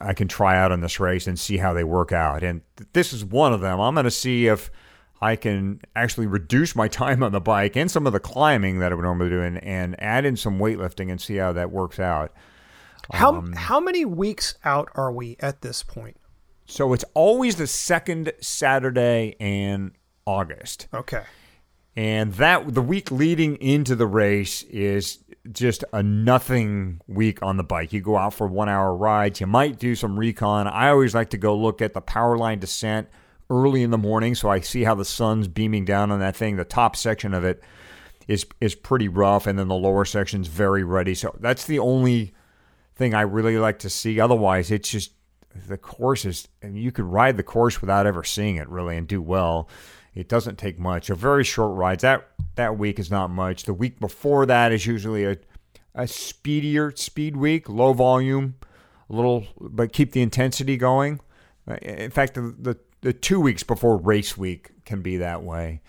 [0.00, 2.44] I can try out on this race and see how they work out.
[2.44, 3.80] And th- this is one of them.
[3.80, 4.70] I'm going to see if
[5.20, 8.92] I can actually reduce my time on the bike and some of the climbing that
[8.92, 11.98] I would normally do and, and add in some weightlifting and see how that works
[11.98, 12.32] out.
[13.12, 16.16] How Um, how many weeks out are we at this point?
[16.70, 19.92] So it's always the second Saturday in
[20.24, 20.86] August.
[20.94, 21.24] Okay.
[21.96, 25.18] And that the week leading into the race is
[25.50, 27.92] just a nothing week on the bike.
[27.92, 29.40] You go out for one hour rides.
[29.40, 30.68] You might do some recon.
[30.68, 33.08] I always like to go look at the power line descent
[33.50, 36.54] early in the morning so I see how the sun's beaming down on that thing.
[36.54, 37.62] The top section of it
[38.28, 41.16] is is pretty rough, and then the lower section's very ruddy.
[41.16, 42.32] So that's the only
[42.94, 44.20] thing I really like to see.
[44.20, 45.10] Otherwise, it's just
[45.66, 49.06] the course is, and you could ride the course without ever seeing it really and
[49.06, 49.68] do well.
[50.14, 51.10] It doesn't take much.
[51.10, 52.02] A very short rides.
[52.02, 53.64] That that week is not much.
[53.64, 55.36] The week before that is usually a
[55.94, 58.54] a speedier speed week, low volume,
[59.08, 61.20] a little, but keep the intensity going.
[61.68, 65.80] Uh, In fact, the the, the two weeks before race week can be that way.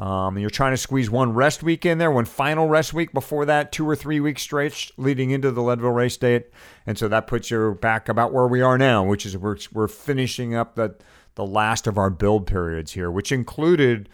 [0.00, 3.44] Um, you're trying to squeeze one rest week in there, one final rest week before
[3.44, 6.46] that, two or three weeks straight leading into the Leadville race date,
[6.86, 9.88] and so that puts you back about where we are now, which is we're we're
[9.88, 10.96] finishing up the
[11.34, 14.08] the last of our build periods here, which included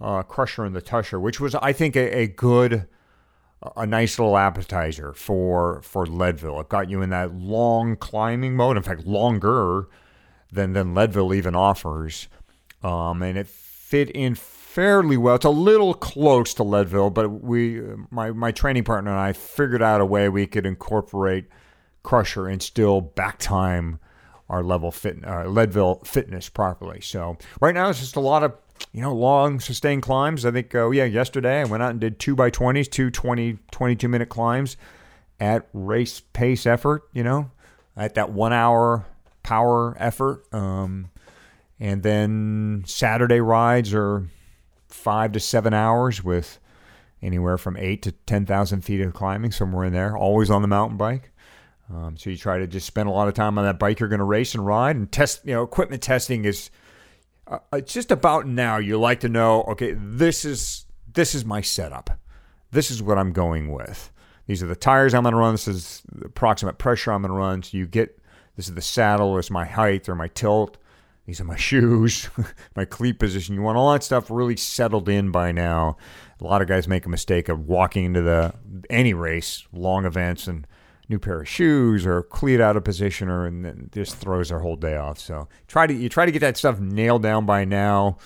[0.00, 2.88] uh, Crusher and the Tushar, which was I think a, a good
[3.76, 6.60] a nice little appetizer for for Leadville.
[6.60, 8.78] It got you in that long climbing mode.
[8.78, 9.86] In fact, longer
[10.50, 12.28] than than Leadville even offers,
[12.82, 14.34] um, and it fit in
[14.76, 15.36] fairly well.
[15.36, 19.80] It's a little close to Leadville, but we my my training partner and I figured
[19.80, 21.46] out a way we could incorporate
[22.02, 23.98] Crusher and still back time
[24.50, 27.00] our level fit uh, Leadville fitness properly.
[27.00, 28.52] So right now it's just a lot of
[28.92, 30.44] you know long sustained climbs.
[30.44, 33.58] I think uh, yeah yesterday I went out and did two by twenties, two 20,
[33.70, 34.76] 22 minute climbs
[35.40, 37.04] at race pace effort.
[37.14, 37.50] You know
[37.96, 39.06] at that one hour
[39.42, 40.44] power effort.
[40.52, 41.08] Um,
[41.80, 44.26] And then Saturday rides are
[44.88, 46.58] five to seven hours with
[47.22, 50.96] anywhere from eight to 10,000 feet of climbing, somewhere in there, always on the mountain
[50.96, 51.32] bike.
[51.92, 54.08] Um, so you try to just spend a lot of time on that bike you're
[54.08, 55.44] going to race and ride and test.
[55.44, 56.70] You know, equipment testing is
[57.46, 58.78] uh, it's just about now.
[58.78, 62.18] You like to know, okay, this is this is my setup.
[62.72, 64.12] This is what I'm going with.
[64.46, 65.54] These are the tires I'm going to run.
[65.54, 67.62] This is the approximate pressure I'm going to run.
[67.62, 68.20] So you get
[68.56, 70.78] this is the saddle, is my height or my tilt.
[71.26, 72.30] These are my shoes,
[72.76, 73.56] my cleat position.
[73.56, 75.96] You want all that stuff really settled in by now.
[76.40, 78.54] A lot of guys make a mistake of walking into the
[78.88, 80.66] any race, long events, and
[81.08, 84.60] new pair of shoes or cleat out of position or and then just throws their
[84.60, 85.18] whole day off.
[85.18, 88.18] So try to you try to get that stuff nailed down by now.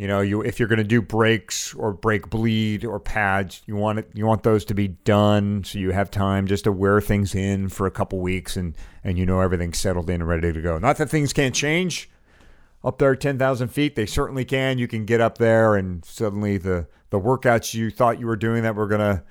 [0.00, 3.76] You know, you if you're going to do brakes or brake bleed or pads, you
[3.76, 7.02] want it you want those to be done so you have time just to wear
[7.02, 10.54] things in for a couple weeks and and you know everything's settled in and ready
[10.54, 10.78] to go.
[10.78, 12.08] Not that things can't change.
[12.82, 14.78] Up there, ten thousand feet, they certainly can.
[14.78, 18.62] You can get up there, and suddenly the the workouts you thought you were doing
[18.62, 19.22] that were gonna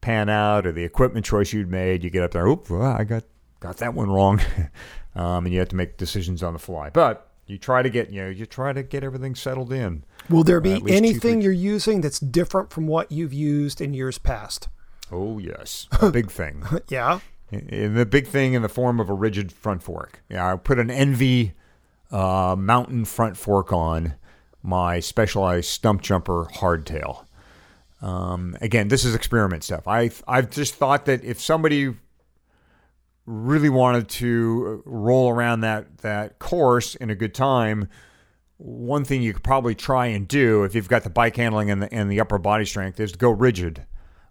[0.00, 3.04] pan out or the equipment choice you'd made, you get up there, oop, well, I
[3.04, 3.24] got
[3.60, 4.40] got that one wrong,
[5.14, 6.88] um, and you have to make decisions on the fly.
[6.88, 10.04] But you try to get you know you try to get everything settled in.
[10.28, 14.18] Will there be anything you you're using that's different from what you've used in years
[14.18, 14.68] past?
[15.12, 16.64] Oh yes, a big thing.
[16.88, 20.22] yeah, and the big thing in the form of a rigid front fork.
[20.28, 21.52] Yeah, I put an ENVE
[22.10, 24.14] uh, mountain front fork on
[24.62, 27.24] my specialized Stumpjumper hardtail.
[28.02, 29.86] Um, again, this is experiment stuff.
[29.86, 31.94] I I've just thought that if somebody
[33.26, 37.88] really wanted to roll around that that course in a good time,
[38.58, 41.82] one thing you could probably try and do if you've got the bike handling and
[41.82, 43.84] the and the upper body strength is to go rigid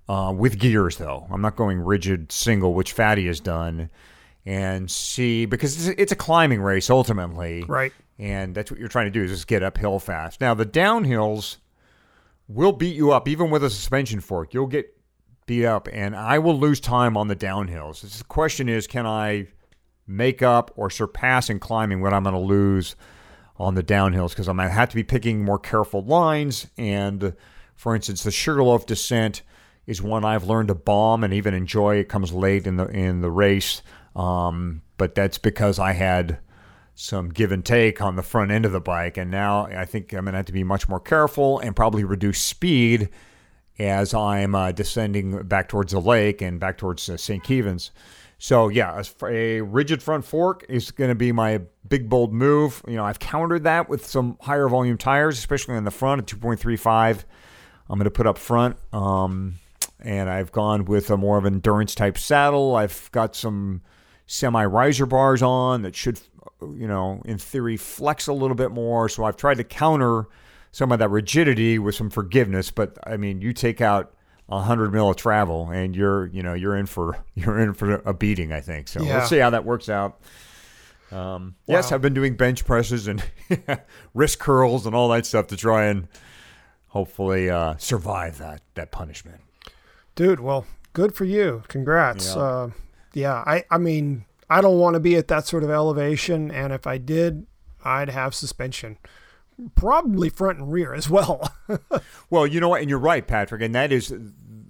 [0.08, 0.98] uh, with gears.
[0.98, 3.90] Though I'm not going rigid single, which Fatty has done,
[4.46, 7.94] and see because it's, it's a climbing race ultimately, right?
[8.18, 10.40] And that's what you're trying to do is just get uphill fast.
[10.40, 11.58] Now the downhills
[12.48, 14.54] will beat you up even with a suspension fork.
[14.54, 14.95] You'll get
[15.46, 18.02] beat up, and I will lose time on the downhills.
[18.02, 19.48] The question is, can I
[20.08, 22.96] make up or surpass in climbing what I'm going to lose
[23.58, 24.30] on the downhills?
[24.30, 26.68] Because I'm going to have to be picking more careful lines.
[26.78, 27.34] And
[27.76, 29.44] for instance, the Sugarloaf descent
[29.86, 31.98] is one I've learned to bomb and even enjoy.
[31.98, 33.84] It comes late in the in the race,
[34.16, 36.40] um, but that's because I had
[36.96, 39.18] some give and take on the front end of the bike.
[39.18, 42.04] And now I think I'm going to have to be much more careful and probably
[42.04, 43.10] reduce speed
[43.80, 47.44] as I'm uh, descending back towards the lake and back towards uh, St.
[47.44, 47.92] Kevin's.
[48.38, 52.82] So yeah, a rigid front fork is going to be my big bold move.
[52.88, 56.40] You know, I've countered that with some higher volume tires, especially on the front at
[56.40, 57.24] 2.35.
[57.90, 59.56] I'm going to put up front, um,
[60.00, 62.76] and I've gone with a more of an endurance type saddle.
[62.76, 63.82] I've got some
[64.26, 66.20] semi riser bars on that should
[66.62, 69.10] you know, in theory, flex a little bit more.
[69.10, 70.28] So I've tried to counter
[70.76, 72.70] some of that rigidity with some forgiveness.
[72.70, 74.14] But I mean, you take out
[74.50, 77.94] a hundred mil of travel, and you're, you know, you're in for you're in for
[78.06, 78.52] a beating.
[78.52, 79.02] I think so.
[79.02, 79.20] Yeah.
[79.20, 80.20] Let's see how that works out.
[81.14, 81.76] Um, wow.
[81.78, 83.24] Yes, I've been doing bench presses and
[84.14, 86.10] wrist curls and all that stuff to try and
[86.90, 89.40] hopefully uh, survive that that punishment.
[90.16, 91.64] Dude, well, good for you.
[91.70, 92.36] Congrats.
[92.36, 92.70] Yeah, uh,
[93.14, 96.74] yeah I I mean I don't want to be at that sort of elevation, and
[96.74, 97.48] if I did,
[97.86, 98.98] I'd have suspension.
[99.76, 101.50] Probably front and rear as well.
[102.30, 102.82] well, you know what?
[102.82, 103.62] And you're right, Patrick.
[103.62, 104.14] And that is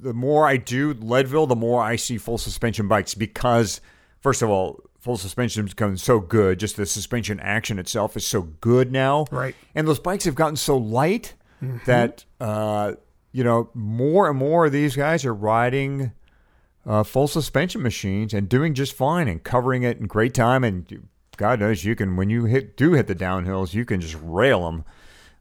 [0.06, 3.82] the more I do Leadville, the more I see full suspension bikes because,
[4.22, 6.60] first of all, full suspension has become so good.
[6.60, 9.26] Just the suspension action itself is so good now.
[9.32, 9.56] Right.
[9.74, 11.78] And those bikes have gotten so light mm-hmm.
[11.86, 12.94] that, uh,
[13.32, 16.12] you know, more and more of these guys are riding
[16.86, 20.64] uh, full suspension machines and doing just fine and covering it in great time.
[20.64, 24.18] And God knows you can when you hit do hit the downhills, you can just
[24.22, 24.86] rail them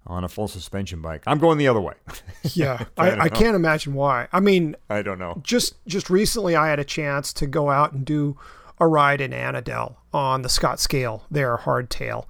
[0.06, 1.22] on a full suspension bike.
[1.26, 1.94] I'm going the other way.
[2.42, 4.28] yeah, I, I, I can't imagine why.
[4.32, 5.40] I mean, I don't know.
[5.42, 8.36] Just just recently, I had a chance to go out and do
[8.78, 12.26] a ride in Annadel on the Scott scale, their hardtail,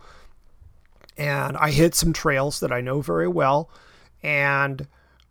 [1.17, 3.71] and I hit some trails that I know very well,
[4.23, 4.87] and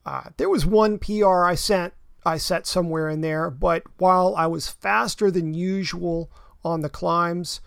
[0.05, 1.93] uh, there was one PR I sent
[2.25, 3.49] I set somewhere in there.
[3.49, 6.29] But while I was faster than usual
[6.63, 7.61] on the climbs,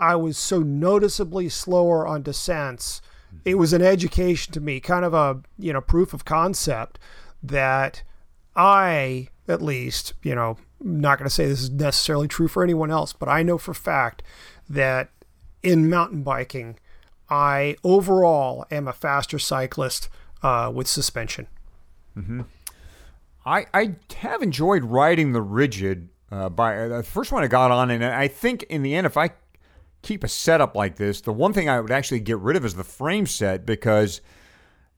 [0.00, 3.02] I was so noticeably slower on descents.
[3.44, 6.98] It was an education to me, kind of a you know proof of concept
[7.42, 8.02] that
[8.56, 12.62] I, at least, you know, I'm not going to say this is necessarily true for
[12.62, 14.22] anyone else, but I know for fact
[14.68, 15.10] that
[15.62, 16.78] in mountain biking,
[17.28, 20.08] I overall am a faster cyclist
[20.42, 21.46] uh, with suspension.
[22.16, 22.42] Mm-hmm.
[23.46, 26.08] I, I have enjoyed riding the rigid.
[26.32, 29.04] Uh, by uh, the first one I got on, and I think in the end,
[29.04, 29.30] if I
[30.02, 32.74] keep a setup like this, the one thing I would actually get rid of is
[32.74, 34.20] the frame set because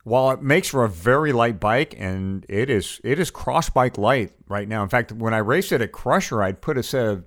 [0.04, 3.98] while it makes for a very light bike and it is it is cross bike
[3.98, 4.82] light right now.
[4.82, 7.24] In fact, when I raced it at Crusher, I'd put a set of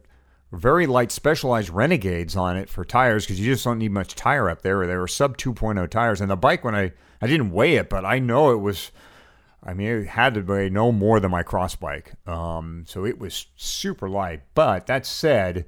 [0.52, 4.50] very light specialized Renegades on it for tires because you just don't need much tire
[4.50, 4.86] up there.
[4.86, 8.06] They were sub 2.0 tires, and the bike when I I didn't weigh it, but
[8.06, 8.92] I know it was.
[9.68, 12.14] I mean, it had to weigh no more than my cross bike.
[12.28, 14.44] Um, so it was super light.
[14.54, 15.66] But that said,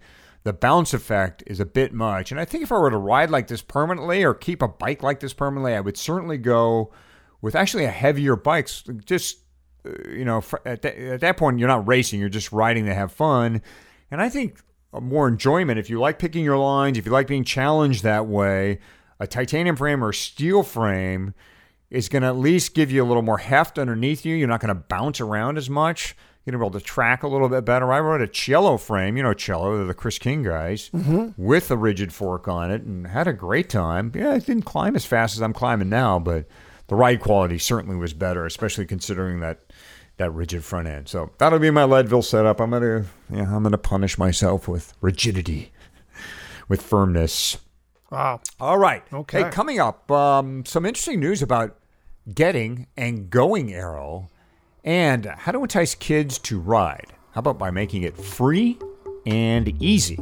[0.48, 2.32] the bounce effect is a bit much.
[2.32, 5.04] And I think if I were to ride like this permanently or keep a bike
[5.04, 6.94] like this permanently, I would certainly go
[7.42, 8.70] with actually a heavier bike.
[9.04, 9.40] Just,
[9.86, 13.12] uh, you know, at, at that point, you're not racing, you're just riding to have
[13.12, 13.62] fun.
[14.10, 14.62] And I think
[14.94, 18.80] more enjoyment, if you like picking your lines, if you like being challenged that way,
[19.20, 21.34] a titanium frame or steel frame
[21.90, 24.34] is going to at least give you a little more heft underneath you.
[24.34, 26.16] You're not going to bounce around as much.
[26.48, 27.92] Going to be able to track a little bit better.
[27.92, 31.32] I rode a Cielo frame, you know, Cielo, the Chris King guys, mm-hmm.
[31.36, 34.14] with a rigid fork on it and had a great time.
[34.16, 36.46] Yeah, I didn't climb as fast as I'm climbing now, but
[36.88, 39.60] the ride quality certainly was better, especially considering that
[40.16, 41.10] that rigid front end.
[41.10, 42.62] So that'll be my Leadville setup.
[42.62, 45.74] I'm gonna yeah, I'm gonna punish myself with rigidity,
[46.70, 47.58] with firmness.
[48.10, 48.40] Wow.
[48.58, 49.04] All right.
[49.12, 49.44] Okay.
[49.44, 51.78] Hey, coming up, um, some interesting news about
[52.34, 54.30] getting and going aero,
[54.88, 57.12] and how to entice kids to ride.
[57.34, 58.80] How about by making it free
[59.26, 60.18] and easy?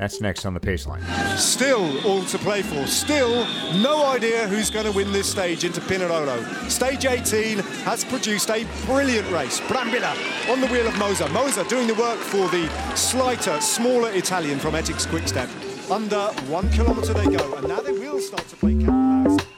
[0.00, 1.00] That's next on the Paceline.
[1.38, 2.84] Still all to play for.
[2.88, 3.46] Still
[3.80, 6.42] no idea who's going to win this stage into Pinerolo.
[6.68, 9.60] Stage 18 has produced a brilliant race.
[9.60, 10.12] Brambilla
[10.50, 11.28] on the wheel of Moser.
[11.28, 15.48] Moser doing the work for the slighter, smaller Italian from Etixx Quickstep.
[15.88, 19.53] Under one kilometre they go, and now they will start to play cat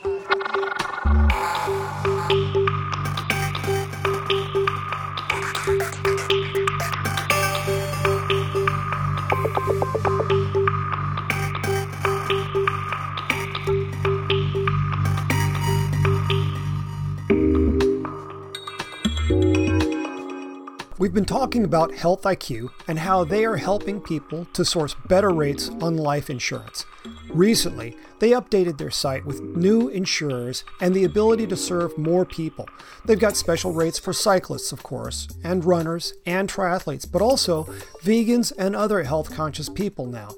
[20.99, 25.29] We've been talking about Health IQ and how they are helping people to source better
[25.29, 26.87] rates on life insurance.
[27.29, 32.67] Recently, they updated their site with new insurers and the ability to serve more people.
[33.05, 37.65] They've got special rates for cyclists, of course, and runners and triathletes, but also
[38.03, 40.31] vegans and other health conscious people now.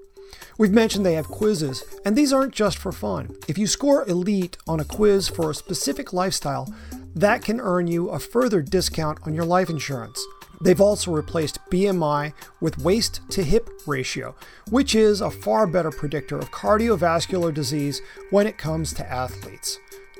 [0.58, 3.36] We've mentioned they have quizzes, and these aren't just for fun.
[3.46, 6.74] If you score elite on a quiz for a specific lifestyle,
[7.14, 10.20] that can earn you a further discount on your life insurance.
[10.60, 14.34] They've also replaced BMI with waist to hip ratio,
[14.70, 19.78] which is a far better predictor of cardiovascular disease when it comes to athletes.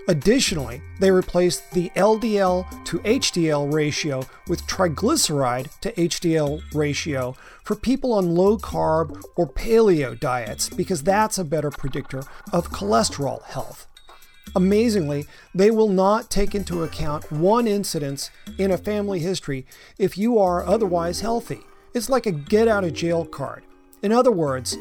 [0.09, 8.15] Additionally, they replaced the LDL to HDL ratio with triglyceride to HDL ratio for people
[8.15, 12.23] on low carb or paleo diets because that's a better predictor
[12.55, 13.87] of cholesterol health.
[14.57, 19.67] Amazingly, they will not take into account one incidence in a family history
[19.99, 21.61] if you are otherwise healthy.
[21.95, 23.65] It's like a get out of jail card.
[24.03, 24.77] In other words,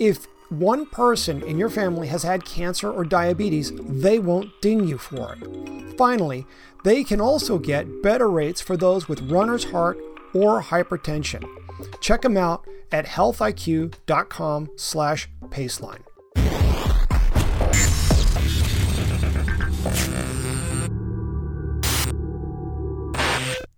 [0.00, 4.98] if one person in your family has had cancer or diabetes, they won't ding you
[4.98, 5.96] for it.
[5.96, 6.46] Finally,
[6.84, 9.98] they can also get better rates for those with runner's heart
[10.34, 11.44] or hypertension.
[12.00, 16.02] Check them out at healthiq.com/paceline.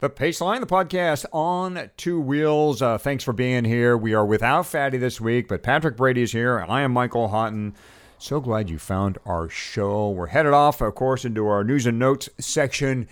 [0.01, 2.81] The Pace Paceline, the podcast on two wheels.
[2.81, 3.99] Uh, thanks for being here.
[3.99, 6.65] We are without Fatty this week, but Patrick Brady is here.
[6.67, 7.75] I am Michael Hotten.
[8.17, 10.09] So glad you found our show.
[10.09, 13.07] We're headed off, of course, into our news and notes section.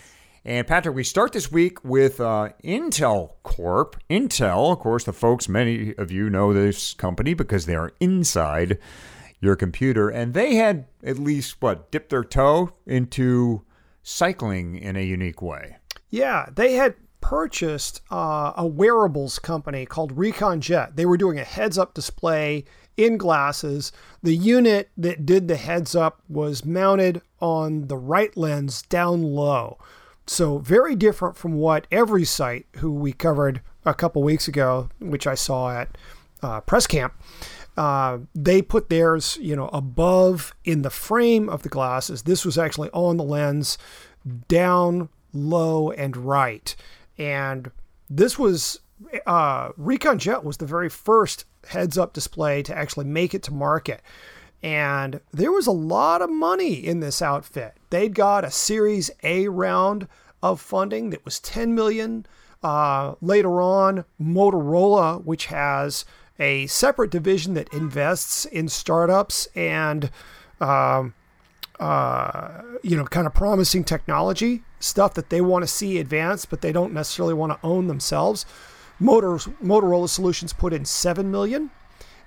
[0.46, 4.00] And Patrick, we start this week with uh, Intel Corp.
[4.08, 8.78] Intel, of course, the folks, many of you know this company because they are inside
[9.40, 10.08] your computer.
[10.08, 13.62] And they had at least, what, dipped their toe into
[14.02, 15.76] cycling in a unique way.
[16.10, 20.96] Yeah, they had purchased uh, a wearables company called Recon Jet.
[20.96, 22.64] They were doing a heads up display
[22.96, 23.92] in glasses.
[24.22, 29.78] The unit that did the heads up was mounted on the right lens down low.
[30.26, 35.34] So, very different from what Everysight who we covered a couple weeks ago, which I
[35.34, 35.96] saw at
[36.42, 37.14] uh, press camp,
[37.78, 42.24] uh, they put theirs, you know, above in the frame of the glasses.
[42.24, 43.78] This was actually on the lens,
[44.48, 46.74] down low, and right.
[47.18, 47.70] And
[48.10, 48.80] this was
[49.26, 53.54] uh, Recon Jet was the very first heads up display to actually make it to
[53.54, 54.02] market.
[54.60, 57.76] And there was a lot of money in this outfit.
[57.90, 60.08] They'd got a Series A round
[60.42, 62.26] of funding that was 10 million.
[62.60, 66.04] Uh, later on, Motorola, which has
[66.38, 70.10] a separate division that invests in startups and,
[70.60, 71.14] um,
[71.80, 76.60] uh, you know, kind of promising technology stuff that they want to see advance, but
[76.60, 78.46] they don't necessarily want to own themselves.
[79.00, 81.70] Motors, Motorola Solutions put in seven million,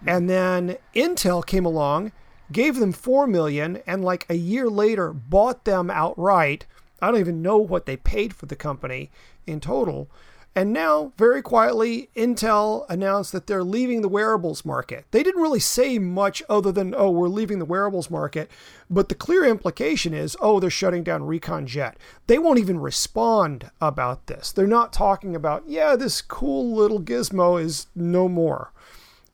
[0.06, 2.12] and then Intel came along,
[2.52, 6.66] gave them four million, and like a year later bought them outright.
[7.02, 9.10] I don't even know what they paid for the company
[9.48, 10.10] in total.
[10.54, 15.06] And now, very quietly, Intel announced that they're leaving the wearables market.
[15.12, 18.52] They didn't really say much other than, oh, we're leaving the wearables market.
[18.90, 21.96] But the clear implication is, oh, they're shutting down Recon Jet.
[22.28, 24.52] They won't even respond about this.
[24.52, 28.74] They're not talking about, yeah, this cool little gizmo is no more.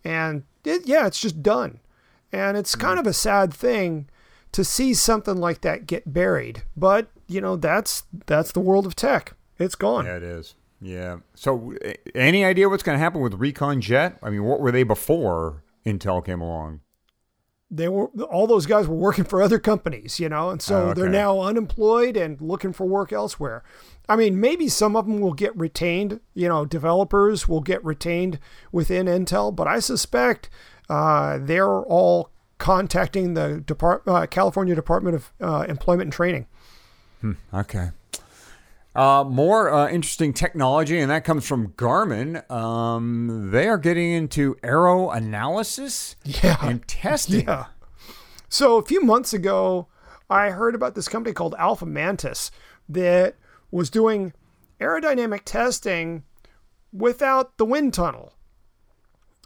[0.03, 1.79] And it, yeah, it's just done.
[2.31, 2.85] And it's mm-hmm.
[2.85, 4.07] kind of a sad thing
[4.51, 6.61] to see something like that get buried.
[6.75, 9.33] But, you know, that's that's the world of tech.
[9.57, 10.05] It's gone.
[10.05, 10.53] Yeah, it is.
[10.79, 11.17] Yeah.
[11.35, 11.73] So,
[12.13, 14.17] any idea what's going to happen with Recon Jet?
[14.21, 16.81] I mean, what were they before Intel came along?
[17.69, 20.79] They were all those guys were working for other companies, you know, and so Oh,
[20.89, 21.01] okay.
[21.01, 23.61] they're now unemployed and looking for work elsewhere.
[24.07, 28.39] I mean, maybe some of them will get retained, you know, developers will get retained
[28.71, 30.49] within Intel, but I suspect
[30.89, 36.47] uh, they're all contacting the Depart- uh, California Department of uh, Employment and Training.
[37.53, 37.89] Okay.
[38.97, 42.49] Uh, more uh, interesting technology, and that comes from Garmin.
[42.49, 46.57] Um, they are getting into aero analysis Yeah.
[46.61, 47.45] and testing.
[47.47, 47.65] Yeah.
[48.49, 49.87] So a few months ago,
[50.29, 52.49] I heard about this company called AlphaMantis
[52.89, 53.35] that
[53.69, 54.33] was doing
[54.81, 56.23] aerodynamic testing
[56.91, 58.33] without the wind tunnel.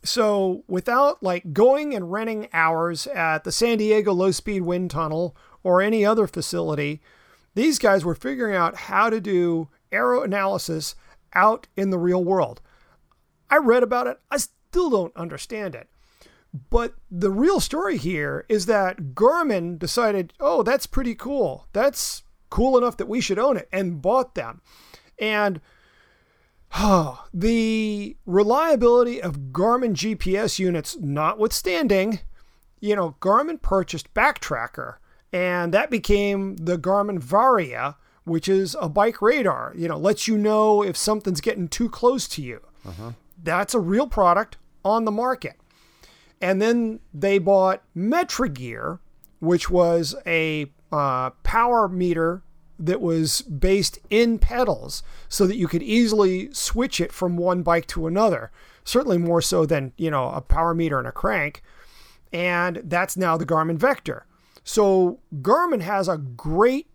[0.03, 5.35] So without like going and renting hours at the San Diego low speed wind tunnel
[5.61, 7.01] or any other facility,
[7.53, 10.95] these guys were figuring out how to do aero analysis
[11.33, 12.61] out in the real world.
[13.49, 14.19] I read about it.
[14.29, 15.89] I still don't understand it.
[16.69, 21.67] But the real story here is that Garmin decided, oh, that's pretty cool.
[21.71, 24.61] That's cool enough that we should own it and bought them.
[25.17, 25.61] And
[26.75, 32.19] oh, the reliability of Garmin GPS units notwithstanding,
[32.81, 34.95] you know, Garmin purchased Backtracker
[35.33, 40.37] and that became the Garmin Varia, which is a bike radar, you know, lets you
[40.37, 42.61] know if something's getting too close to you.
[43.41, 45.55] That's a real product on the market.
[46.41, 48.99] And then they bought Metrigear,
[49.39, 52.43] which was a uh, power meter
[52.79, 57.85] that was based in pedals so that you could easily switch it from one bike
[57.87, 58.51] to another.
[58.83, 61.61] Certainly more so than, you know, a power meter and a crank.
[62.33, 64.25] And that's now the Garmin Vector.
[64.63, 66.87] So Garmin has a great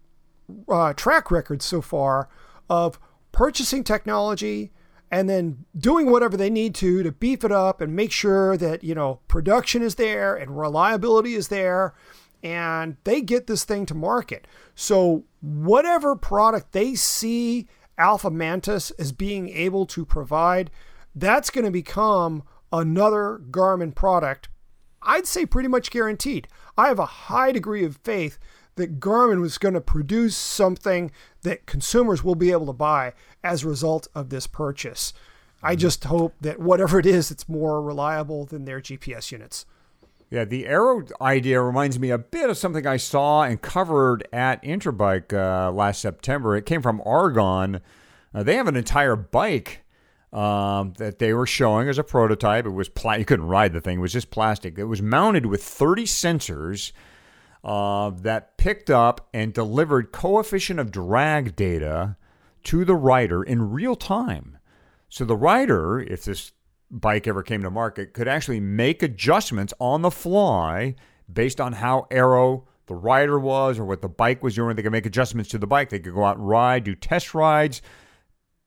[0.69, 2.29] uh, track record so far
[2.69, 2.99] of
[3.33, 4.73] purchasing technology
[5.11, 8.83] and then doing whatever they need to to beef it up and make sure that
[8.83, 11.95] you know production is there and reliability is there.
[12.43, 14.47] And they get this thing to market.
[14.75, 17.67] So whatever product they see
[17.99, 20.71] AlphaMantis as being able to provide
[21.17, 22.43] that's going to become
[22.73, 24.49] another garmin product
[25.07, 26.49] I'd say pretty much guaranteed.
[26.77, 28.39] I have a high degree of faith
[28.75, 31.11] that Garmin was going to produce something
[31.43, 35.15] that consumers will be able to buy as a result of this purchase.
[35.63, 39.65] I just hope that whatever it is, it's more reliable than their GPS units.
[40.29, 44.63] Yeah, the aero idea reminds me a bit of something I saw and covered at
[44.63, 46.57] Interbike uh, last September.
[46.57, 47.81] It came from Argon.
[48.35, 49.85] Uh, they have an entire bike
[50.33, 52.67] um, that they were showing as a prototype.
[52.67, 54.79] It was pla- you couldn't ride the thing; it was just plastic.
[54.79, 56.93] It was mounted with 30 sensors
[57.65, 62.17] uh, that picked up and delivered coefficient of drag data
[62.65, 64.59] to the rider in real time.
[65.09, 66.53] So the rider, if this
[66.91, 70.95] bike ever came to market, could actually make adjustments on the fly
[71.33, 74.77] based on how aero the rider was or what the bike was doing.
[74.77, 75.91] They could make adjustments to the bike.
[75.91, 77.83] They could go out and ride, do test rides,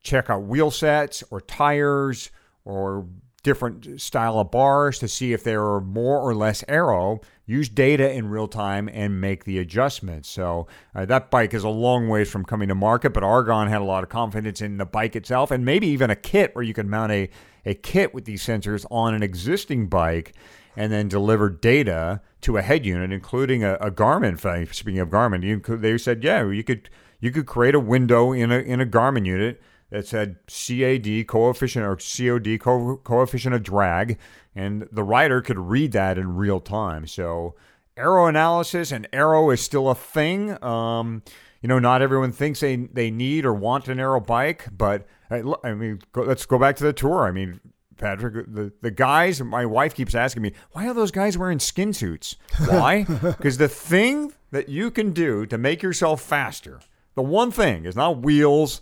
[0.02, 2.30] check out wheel sets or tires
[2.64, 3.06] or
[3.42, 7.20] different style of bars to see if they are more or less aero.
[7.46, 11.68] Use data in real time and make the adjustments so uh, that bike is a
[11.68, 14.86] long ways from coming to market but argon had a lot of confidence in the
[14.86, 17.28] bike itself and maybe even a kit where you can mount a,
[17.66, 20.32] a kit with these sensors on an existing bike
[20.76, 24.38] and then deliver data to a head unit including a, a garmin
[24.72, 26.88] speaking of garmin you they said yeah you could
[27.18, 29.60] you could create a window in a in a garmin unit
[29.90, 34.18] that said CAD coefficient or COD co- coefficient of drag,
[34.54, 37.06] and the rider could read that in real time.
[37.06, 37.54] So
[37.96, 40.62] aero analysis and aero is still a thing.
[40.62, 41.22] Um,
[41.60, 45.42] you know, not everyone thinks they they need or want an aero bike, but I
[45.62, 47.26] I mean, go, let's go back to the tour.
[47.26, 47.60] I mean,
[47.98, 48.46] Patrick.
[48.52, 52.36] The the guys, my wife keeps asking me, why are those guys wearing skin suits?
[52.66, 53.04] Why?
[53.22, 56.80] Because the thing that you can do to make yourself faster,
[57.14, 58.80] the one thing is not wheels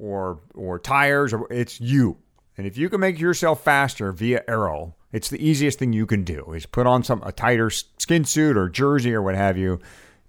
[0.00, 2.16] or or tires, or it's you.
[2.56, 6.24] And if you can make yourself faster via aero, it's the easiest thing you can
[6.24, 6.52] do.
[6.52, 9.80] Is put on some a tighter skin suit or jersey or what have you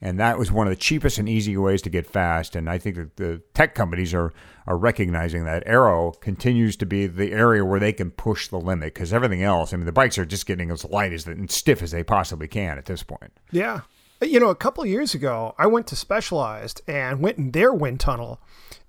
[0.02, 2.56] and that was one of the cheapest and easy ways to get fast.
[2.56, 4.34] And I think that the tech companies are
[4.68, 8.94] are recognizing that aero continues to be the area where they can push the limit
[8.94, 11.82] because everything else, I mean, the bikes are just getting as light as and stiff
[11.82, 13.32] as they possibly can at this point.
[13.52, 13.82] Yeah.
[14.22, 18.00] You know, a couple years ago, I went to Specialized and went in their wind
[18.00, 18.40] tunnel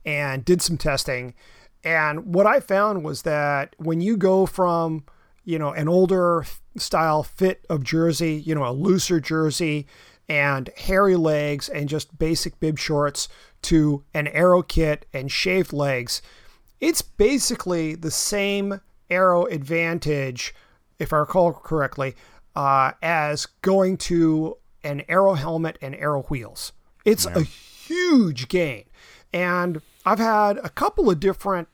[0.05, 1.35] and did some testing.
[1.85, 5.05] And what I found was that when you go from,
[5.45, 6.45] you know, an older
[6.77, 9.87] style fit of jersey, you know, a looser jersey,
[10.29, 13.29] and hairy legs and just basic bib shorts
[13.61, 16.23] to an aero kit and shaved legs,
[16.81, 18.81] it's basically the same
[19.11, 20.55] aero advantage,
[20.99, 22.15] if I recall correctly,
[22.57, 26.73] uh, as going to an aero helmet and aero wheels.
[27.05, 27.39] It's yeah.
[27.39, 28.85] a huge gain.
[29.33, 31.69] And I've had a couple of different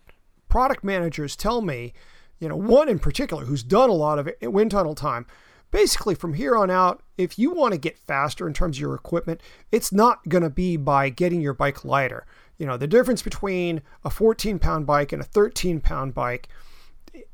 [0.49, 1.93] product managers tell me,
[2.39, 5.27] you know, one in particular who's done a lot of wind tunnel time
[5.71, 8.95] basically from here on out, if you want to get faster in terms of your
[8.95, 12.27] equipment, it's not going to be by getting your bike lighter.
[12.57, 16.49] You know, the difference between a 14 pound bike and a 13 pound bike,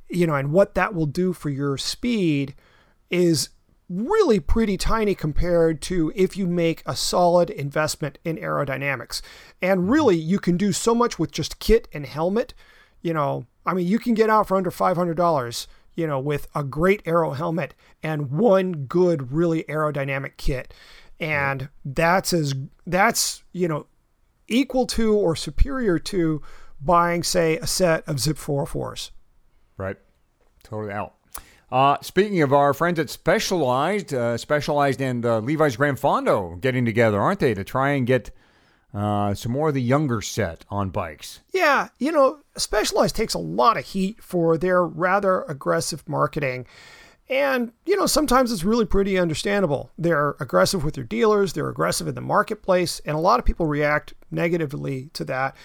[0.08, 2.54] you know, and what that will do for your speed
[3.10, 3.50] is
[3.96, 9.22] really pretty tiny compared to if you make a solid investment in aerodynamics.
[9.62, 9.90] And mm-hmm.
[9.90, 12.54] really, you can do so much with just kit and helmet.
[13.02, 15.66] You know, I mean, you can get out for under $500
[15.96, 20.74] you know, with a great aero helmet and one good, really aerodynamic kit.
[21.20, 22.54] And that's as
[22.86, 23.86] that's, you know,
[24.48, 26.42] equal to or superior to
[26.80, 29.10] buying, say, a set of Zipp 404s.
[29.76, 29.96] Right.
[30.62, 31.13] Totally out.
[31.74, 36.84] Uh, speaking of our friends at Specialized, uh, Specialized and uh, Levi's Gran Fondo getting
[36.84, 38.30] together, aren't they, to try and get
[38.94, 41.40] uh, some more of the younger set on bikes.
[41.52, 46.64] Yeah, you know, Specialized takes a lot of heat for their rather aggressive marketing.
[47.28, 49.90] And, you know, sometimes it's really pretty understandable.
[49.98, 53.66] They're aggressive with their dealers, they're aggressive in the marketplace, and a lot of people
[53.66, 55.56] react negatively to that.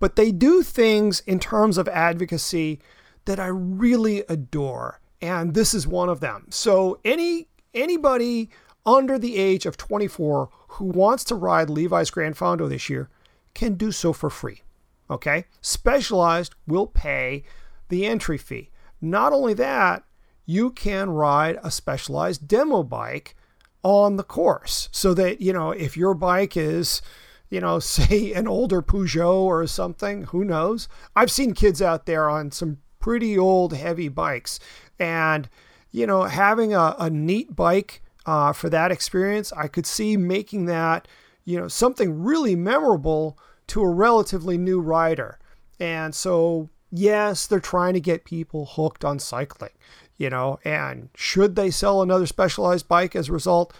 [0.00, 2.80] But they do things in terms of advocacy
[3.26, 4.98] that I really adore.
[5.22, 6.46] And this is one of them.
[6.50, 8.50] So any anybody
[8.84, 13.08] under the age of 24 who wants to ride Levi's Gran Fondo this year
[13.54, 14.62] can do so for free.
[15.08, 15.46] Okay?
[15.60, 17.44] Specialized will pay
[17.88, 18.70] the entry fee.
[19.00, 20.04] Not only that,
[20.46, 23.36] you can ride a specialized demo bike
[23.82, 27.02] on the course so that, you know, if your bike is,
[27.50, 30.88] you know, say an older Peugeot or something, who knows?
[31.14, 34.58] I've seen kids out there on some pretty old heavy bikes
[35.02, 35.48] and,
[35.90, 39.52] you know, having a, a neat bike uh, for that experience.
[39.52, 41.08] I could see making that,
[41.44, 43.36] you know, something really memorable
[43.66, 45.40] to a relatively new rider.
[45.80, 49.72] And so, yes, they're trying to get people hooked on cycling,
[50.16, 53.74] you know, and should they sell another specialized bike as a result,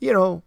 [0.00, 0.42] you know,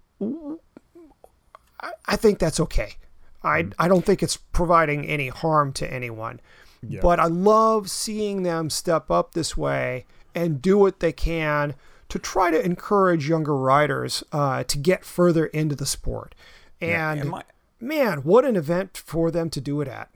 [2.07, 2.97] I, think that's okay.
[3.41, 3.73] I, mm.
[3.79, 6.39] I don't think it's providing any harm to anyone.
[6.87, 7.01] Yeah.
[7.01, 11.75] But I love seeing them step up this way and do what they can
[12.09, 16.35] to try to encourage younger riders uh, to get further into the sport.
[16.79, 17.41] And, yeah,
[17.79, 20.09] man, what an event for them to do it at.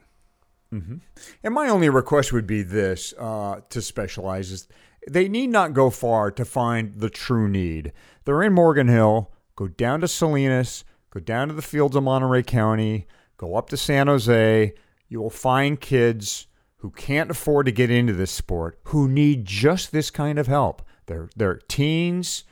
[0.72, 0.96] Mm-hmm.
[1.42, 4.68] And my only request would be this uh, to specialize is
[5.08, 7.92] they need not go far to find the true need.
[8.24, 9.30] They're in Morgan Hill.
[9.54, 10.84] Go down to Salinas.
[11.10, 13.06] Go down to the fields of Monterey County.
[13.36, 14.74] Go up to San Jose.
[15.08, 16.46] You will find kids
[16.86, 20.82] who can't afford to get into this sport who need just this kind of help.
[21.06, 22.44] They're they're teens.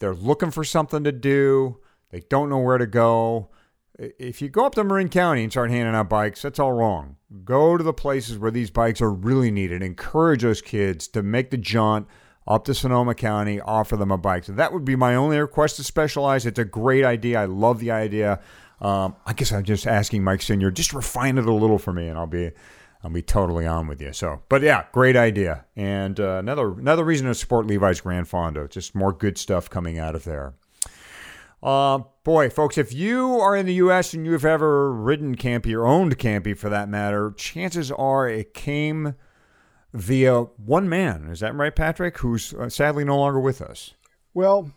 [0.00, 1.78] They're looking for something to do.
[2.10, 3.50] They don't know where to go.
[3.96, 7.14] If you go up to Marin County and start handing out bikes, that's all wrong.
[7.44, 9.84] Go to the places where these bikes are really needed.
[9.84, 12.08] Encourage those kids to make the jaunt
[12.44, 14.44] up to Sonoma County, offer them a bike.
[14.44, 16.44] So that would be my only request to specialize.
[16.44, 17.40] It's a great idea.
[17.40, 18.40] I love the idea.
[18.80, 22.08] Um, I guess I'm just asking Mike Sinyard, just refine it a little for me,
[22.08, 22.50] and I'll be
[23.06, 24.12] I'll be totally on with you.
[24.12, 28.68] So, but yeah, great idea, and uh, another another reason to support Levi's Gran Fondo.
[28.68, 30.54] Just more good stuff coming out of there.
[31.62, 34.12] Uh, boy, folks, if you are in the U.S.
[34.12, 39.14] and you've ever ridden Campy or owned Campy for that matter, chances are it came
[39.94, 41.28] via one man.
[41.30, 42.18] Is that right, Patrick?
[42.18, 43.94] Who's uh, sadly no longer with us.
[44.34, 44.72] Well,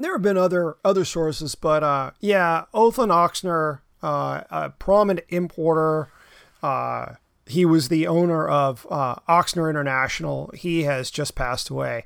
[0.00, 6.08] there have been other other sources, but uh, yeah, Othon Ochsner, uh, a prominent importer
[6.62, 7.14] uh,
[7.46, 10.50] he was the owner of uh, Ochsner International.
[10.54, 12.04] He has just passed away.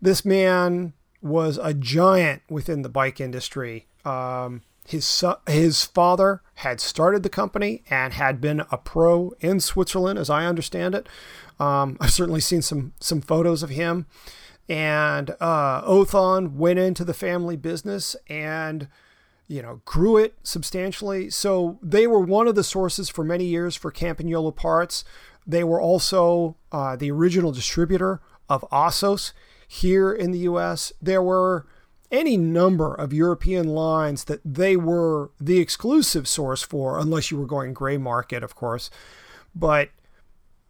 [0.00, 3.86] This man was a giant within the bike industry.
[4.04, 10.18] Um, his his father had started the company and had been a pro in Switzerland,
[10.18, 11.08] as I understand it.
[11.60, 14.06] Um, I've certainly seen some some photos of him.
[14.68, 18.88] And uh, Othon went into the family business and
[19.48, 21.30] you know, grew it substantially.
[21.30, 25.04] So they were one of the sources for many years for Campagnolo parts.
[25.46, 29.32] They were also uh, the original distributor of Assos
[29.66, 30.92] here in the U.S.
[31.00, 31.66] There were
[32.10, 37.46] any number of European lines that they were the exclusive source for, unless you were
[37.46, 38.90] going gray market, of course.
[39.54, 39.90] But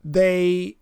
[0.05, 0.77] they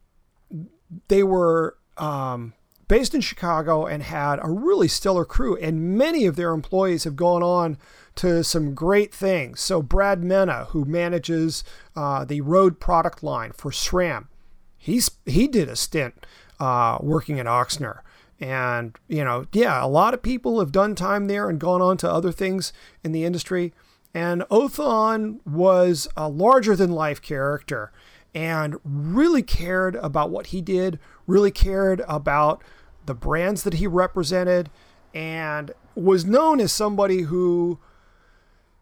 [1.09, 2.53] they were um,
[2.89, 5.57] based in Chicago and had a really stellar crew.
[5.57, 7.79] And many of their employees have gone on
[8.17, 9.61] to some great things.
[9.61, 11.65] So, Brad Mena, who manages
[11.95, 14.29] uh, the road product line for SRAM,
[14.77, 16.27] he's, he did a stint
[16.59, 18.01] uh, working at Ochsner.
[18.39, 21.97] And, you know, yeah, a lot of people have done time there and gone on
[21.99, 22.73] to other things
[23.03, 23.73] in the industry.
[24.13, 27.93] And Othon was a larger than life character
[28.35, 32.63] and really cared about what he did, really cared about
[33.07, 34.71] the brands that he represented,
[35.15, 37.79] and was known as somebody who,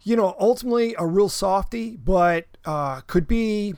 [0.03, 3.75] you know, ultimately a real softy, but uh, could be,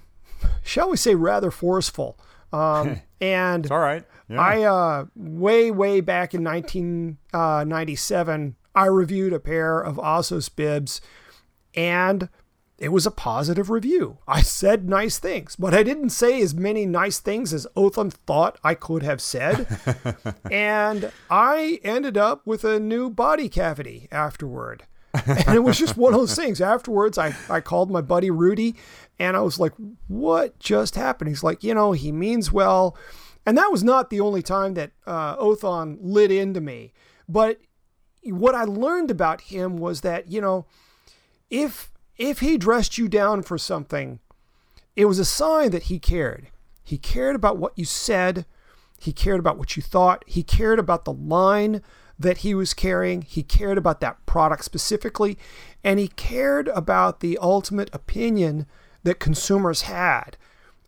[0.62, 2.18] shall we say, rather forceful.
[2.52, 4.04] Um, and all right.
[4.28, 4.40] Yeah.
[4.40, 11.00] I, uh, way, way back in 1997, uh, I reviewed a pair of Assos bibs
[11.74, 12.28] and
[12.78, 14.18] it was a positive review.
[14.28, 18.58] I said nice things, but I didn't say as many nice things as Othon thought
[18.62, 19.66] I could have said.
[20.50, 24.84] and I ended up with a new body cavity afterward.
[25.24, 26.60] And it was just one of those things.
[26.60, 28.76] Afterwards, I, I called my buddy Rudy
[29.18, 29.72] and I was like,
[30.08, 31.28] what just happened?
[31.28, 32.96] He's like, you know, he means well.
[33.46, 36.92] And that was not the only time that uh, Othon lit into me.
[37.26, 37.58] But
[38.24, 40.66] what I learned about him was that, you know,
[41.48, 44.20] if if he dressed you down for something,
[44.94, 46.48] it was a sign that he cared.
[46.82, 48.46] He cared about what you said.
[48.98, 50.24] He cared about what you thought.
[50.26, 51.82] He cared about the line
[52.18, 53.22] that he was carrying.
[53.22, 55.36] He cared about that product specifically.
[55.84, 58.66] And he cared about the ultimate opinion
[59.02, 60.36] that consumers had.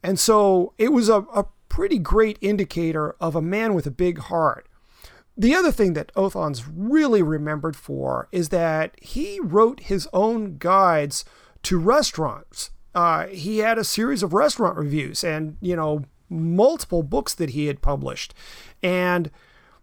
[0.03, 4.19] And so it was a, a pretty great indicator of a man with a big
[4.19, 4.67] heart.
[5.39, 11.25] The other thing that Othon's really remembered for is that he wrote his own guides
[11.63, 12.71] to restaurants.
[12.93, 17.67] Uh, he had a series of restaurant reviews and, you know, multiple books that he
[17.67, 18.35] had published.
[18.83, 19.31] And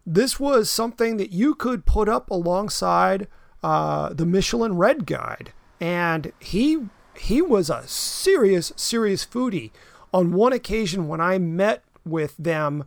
[0.05, 3.29] this was something that you could put up alongside
[3.63, 5.53] uh, the Michelin Red Guide.
[5.79, 6.87] And he
[7.17, 9.71] he was a serious, serious foodie.
[10.13, 12.83] On one occasion, when I met with them,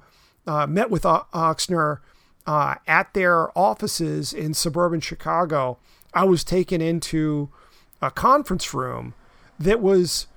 [0.46, 2.00] uh, met with Ochsner
[2.48, 5.76] uh, at their offices in suburban Chicago,
[6.14, 7.50] I was taken into
[8.00, 9.12] a conference room
[9.58, 10.28] that was,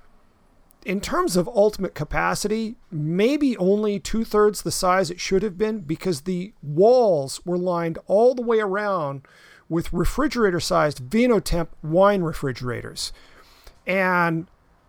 [0.84, 5.80] in terms of ultimate capacity, maybe only two thirds the size it should have been
[5.80, 9.22] because the walls were lined all the way around
[9.70, 13.10] with refrigerator sized Vinotemp wine refrigerators.
[13.86, 14.48] And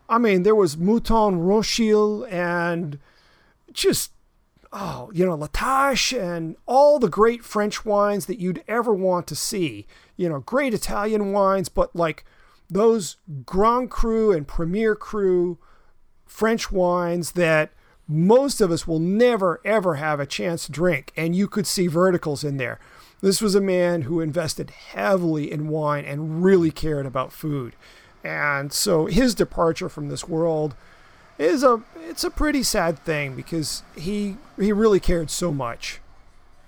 [0.09, 2.99] I mean, there was Mouton Rothschild and
[3.71, 4.11] just
[4.73, 9.27] oh, you know, La Tâche and all the great French wines that you'd ever want
[9.27, 9.85] to see.
[10.17, 12.25] You know, great Italian wines, but like
[12.69, 15.59] those Grand Cru and Premier Cru
[16.25, 17.71] French wines that
[18.07, 21.13] most of us will never, ever have a chance to drink.
[21.15, 22.79] And you could see verticals in there.
[23.21, 27.75] This was a man who invested heavily in wine and really cared about food.
[28.23, 30.75] And so his departure from this world
[31.37, 35.99] is a it's a pretty sad thing because he he really cared so much.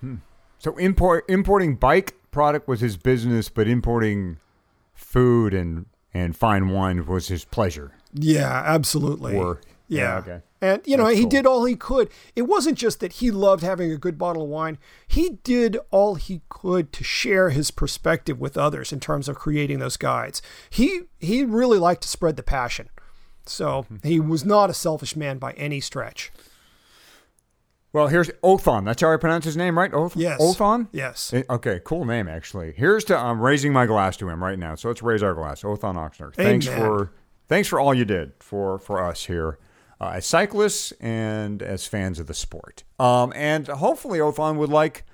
[0.02, 0.16] Hmm.
[0.60, 4.38] So import importing bike product was his business, but importing
[4.94, 7.92] food and and fine wine was his pleasure.
[8.14, 9.36] Yeah, absolutely.
[9.36, 10.02] Or yeah.
[10.02, 10.42] yeah okay.
[10.62, 11.30] And you know, That's he cool.
[11.30, 12.10] did all he could.
[12.36, 14.80] It wasn't just that he loved having a good bottle of wine.
[15.06, 19.80] He did all he could to share his perspective with others in terms of creating
[19.80, 20.42] those guides.
[20.70, 22.90] He he really liked to spread the passion.
[23.46, 26.32] So he was not a selfish man by any stretch.
[27.94, 28.84] Well, here's Othon.
[28.84, 29.94] That's how I pronounce his name, right?
[29.94, 30.42] Oth- Yes.
[30.42, 30.88] Othon?
[30.92, 31.32] Yes.
[31.34, 32.74] Eh, Okay, cool name actually.
[32.76, 34.76] Here's to I'm raising my glass to him right now.
[34.76, 35.62] So let's raise our glass.
[35.64, 36.34] Othon Ochsner.
[36.36, 36.80] Thanks Amen.
[36.80, 37.12] for
[37.48, 39.60] thanks for all you did for for us here
[40.02, 42.84] uh, as cyclists and as fans of the sport.
[43.00, 45.06] Um, and hopefully Othon would like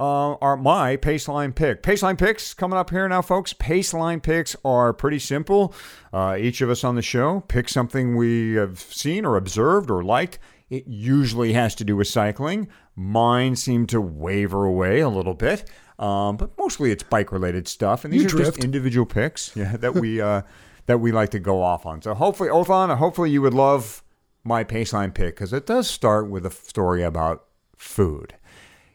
[0.00, 1.82] uh, are my Paceline pick.
[1.82, 3.52] Paceline picks coming up here now, folks.
[3.52, 5.74] Paceline picks are pretty simple.
[6.12, 10.02] Uh, each of us on the show pick something we have seen or observed or
[10.04, 10.38] liked.
[10.70, 12.68] It usually has to do with cycling.
[12.94, 15.68] Mine seem to waver away a little bit,
[15.98, 18.04] um, but mostly it's bike related stuff.
[18.04, 18.54] And these You are drift.
[18.56, 20.42] just individual picks yeah, that we uh,
[20.86, 22.02] that we like to go off on.
[22.02, 24.02] So hopefully, Othon, hopefully you would love
[24.44, 27.44] my Paceline pick because it does start with a story about
[27.76, 28.34] food.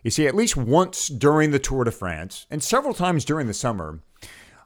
[0.03, 3.53] You see, at least once during the Tour de France and several times during the
[3.53, 4.01] summer,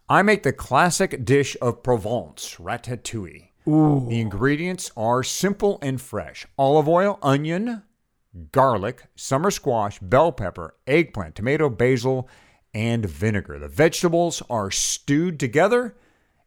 [0.09, 3.49] I make the classic dish of Provence, ratatouille.
[4.09, 7.83] The ingredients are simple and fresh olive oil, onion,
[8.51, 12.27] garlic, summer squash, bell pepper, eggplant, tomato, basil,
[12.73, 13.59] and vinegar.
[13.59, 15.95] The vegetables are stewed together,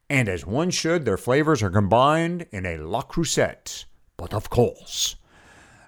[0.08, 3.84] and as one should, their flavors are combined in a Le Creuset.
[4.16, 5.16] But of course,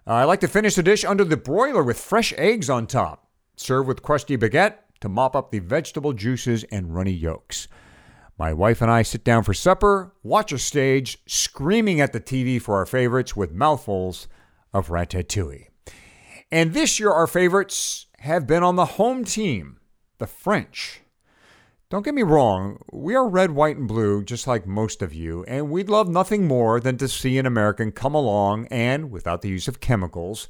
[0.06, 3.28] Uh, I like to finish the dish under the broiler with fresh eggs on top.
[3.56, 7.68] Serve with crusty baguette to mop up the vegetable juices and runny yolks.
[8.38, 12.60] My wife and I sit down for supper, watch a stage, screaming at the TV
[12.60, 14.26] for our favorites with mouthfuls
[14.72, 15.66] of ratatouille.
[16.50, 19.78] And this year, our favorites have been on the home team,
[20.18, 21.02] the French.
[21.92, 25.44] Don't get me wrong, we are red, white, and blue, just like most of you,
[25.46, 29.50] and we'd love nothing more than to see an American come along and, without the
[29.50, 30.48] use of chemicals,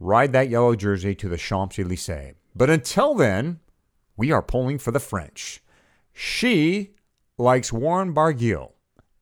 [0.00, 2.34] ride that yellow jersey to the Champs Elysees.
[2.56, 3.60] But until then,
[4.16, 5.62] we are pulling for the French.
[6.12, 6.96] She
[7.38, 8.72] likes Warren Barguil,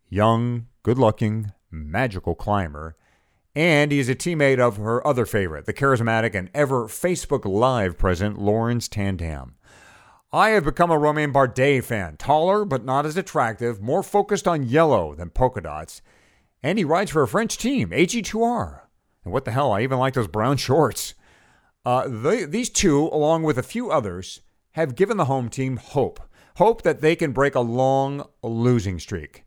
[0.08, 2.96] young, good looking, magical climber,
[3.54, 7.98] and he is a teammate of her other favorite, the charismatic and ever Facebook Live
[7.98, 9.56] present Laurens ten Dam.
[10.32, 14.62] I have become a Romain Bardet fan, taller but not as attractive, more focused on
[14.62, 16.02] yellow than polka dots,
[16.62, 18.82] and he rides for a French team, AG2R.
[19.24, 21.14] And what the hell, I even like those brown shorts.
[21.84, 26.20] Uh, they, these two, along with a few others, have given the home team hope.
[26.58, 29.44] Hope that they can break a long losing streak.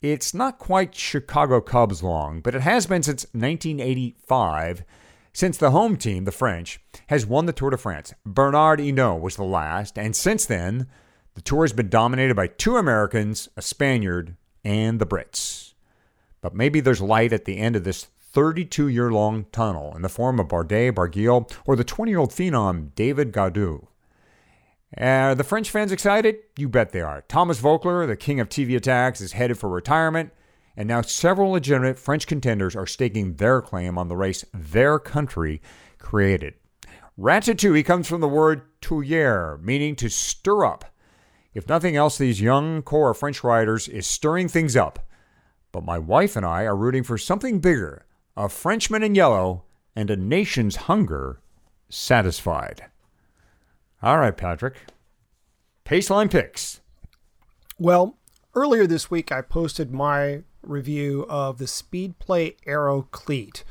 [0.00, 4.82] It's not quite Chicago Cubs long, but it has been since 1985,
[5.36, 8.14] since the home team, the French, has won the Tour de France.
[8.24, 10.86] Bernard Hinault was the last, and since then,
[11.34, 14.34] the tour has been dominated by two Americans, a Spaniard,
[14.64, 15.74] and the Brits.
[16.40, 20.08] But maybe there's light at the end of this 32 year long tunnel in the
[20.08, 23.88] form of Bardet, Barguil, or the 20 year old phenom David Gaudu.
[24.96, 26.36] Are the French fans excited?
[26.56, 27.24] You bet they are.
[27.28, 30.32] Thomas Voeckler, the king of TV attacks, is headed for retirement,
[30.76, 35.62] and now several legitimate French contenders are staking their claim on the race their country
[35.98, 36.54] created.
[37.18, 40.84] Ratatouille comes from the word touiller, meaning to stir up.
[41.54, 44.98] If nothing else, these young core of French riders is stirring things up.
[45.72, 48.04] But my wife and I are rooting for something bigger
[48.36, 49.64] a Frenchman in yellow
[49.94, 51.40] and a nation's hunger
[51.88, 52.84] satisfied.
[54.02, 54.76] All right, Patrick.
[55.86, 56.80] Paceline picks.
[57.78, 58.18] Well,
[58.54, 63.64] earlier this week I posted my review of the Speedplay Aero Cleat,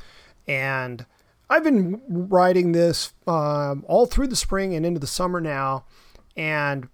[0.46, 1.06] and
[1.48, 5.84] I've been riding this um, all through the spring and into the summer now,
[6.36, 6.88] and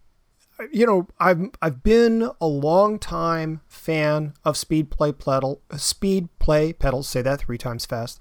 [0.70, 7.08] you know I've I've been a long time fan of Speedplay pedal Speedplay pedals.
[7.08, 8.20] Say that three times fast,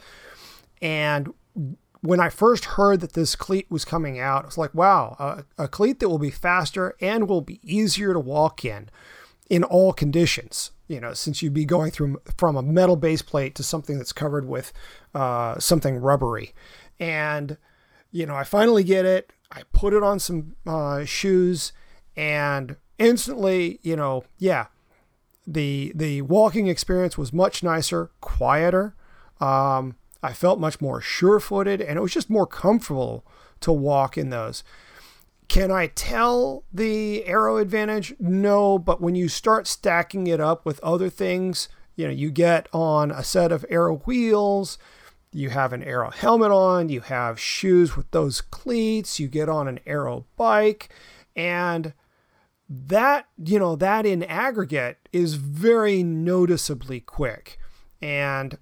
[0.82, 1.34] and
[2.01, 5.63] when I first heard that this cleat was coming out, I was like, wow, a,
[5.63, 8.89] a cleat that will be faster and will be easier to walk in
[9.49, 10.71] in all conditions.
[10.91, 14.11] You know, since you'd be going through from a metal base plate to something that's
[14.11, 14.73] covered with
[15.15, 16.53] uh, something rubbery.
[16.99, 17.57] And,
[18.11, 19.31] you know, I finally get it.
[19.49, 21.71] I put it on some uh, shoes
[22.17, 24.65] and instantly, you know, yeah,
[25.47, 28.93] the the walking experience was much nicer, quieter.
[29.39, 33.25] Um, I felt much more sure-footed, and it was just more comfortable
[33.61, 34.63] to walk in those.
[35.51, 38.15] Can I tell the aero advantage?
[38.21, 42.69] No, but when you start stacking it up with other things, you know, you get
[42.71, 44.77] on a set of aero wheels,
[45.33, 49.67] you have an aero helmet on, you have shoes with those cleats, you get on
[49.67, 50.87] an aero bike,
[51.35, 51.95] and
[52.69, 57.59] that, you know, that in aggregate is very noticeably quick.
[58.01, 58.57] And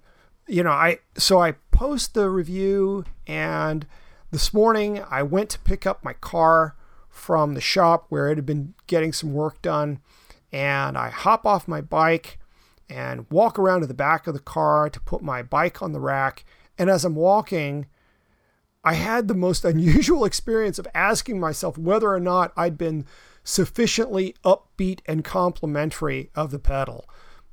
[0.48, 3.86] you know, I so I post the review and
[4.32, 6.74] this morning I went to pick up my car
[7.20, 10.00] from the shop where it had been getting some work done
[10.50, 12.38] and I hop off my bike
[12.88, 16.00] and walk around to the back of the car to put my bike on the
[16.00, 16.44] rack
[16.78, 17.86] and as I'm walking
[18.82, 23.04] I had the most unusual experience of asking myself whether or not I'd been
[23.44, 27.08] sufficiently upbeat and complimentary of the pedal.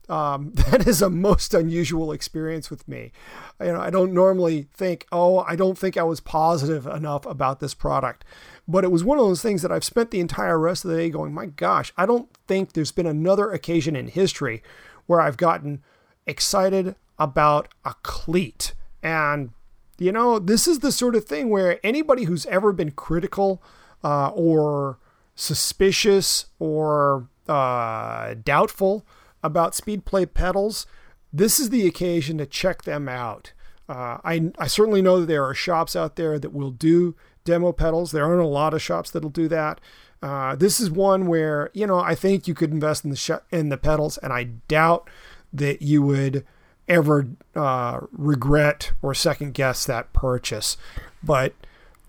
[0.10, 3.12] Um, that is a most unusual experience with me.
[3.60, 7.60] You know, I don't normally think, oh, I don't think I was positive enough about
[7.60, 8.24] this product.
[8.68, 10.98] But it was one of those things that I've spent the entire rest of the
[10.98, 14.62] day going, my gosh, I don't think there's been another occasion in history
[15.06, 15.84] where I've gotten
[16.26, 18.74] excited about a cleat.
[19.02, 19.52] And,
[19.98, 23.62] you know, this is the sort of thing where anybody who's ever been critical
[24.04, 25.00] uh, or
[25.36, 29.06] suspicious or uh, doubtful
[29.44, 30.86] about Speedplay pedals,
[31.32, 33.54] this is the occasion to check them out.
[33.90, 37.16] Uh, I, I certainly know that there are shops out there that will do
[37.46, 38.12] demo pedals.
[38.12, 39.80] There aren't a lot of shops that'll do that.
[40.22, 43.32] Uh, this is one where you know I think you could invest in the sh-
[43.52, 45.10] in the pedals, and I doubt
[45.54, 46.46] that you would
[46.88, 50.76] ever uh, regret or second guess that purchase.
[51.24, 51.54] But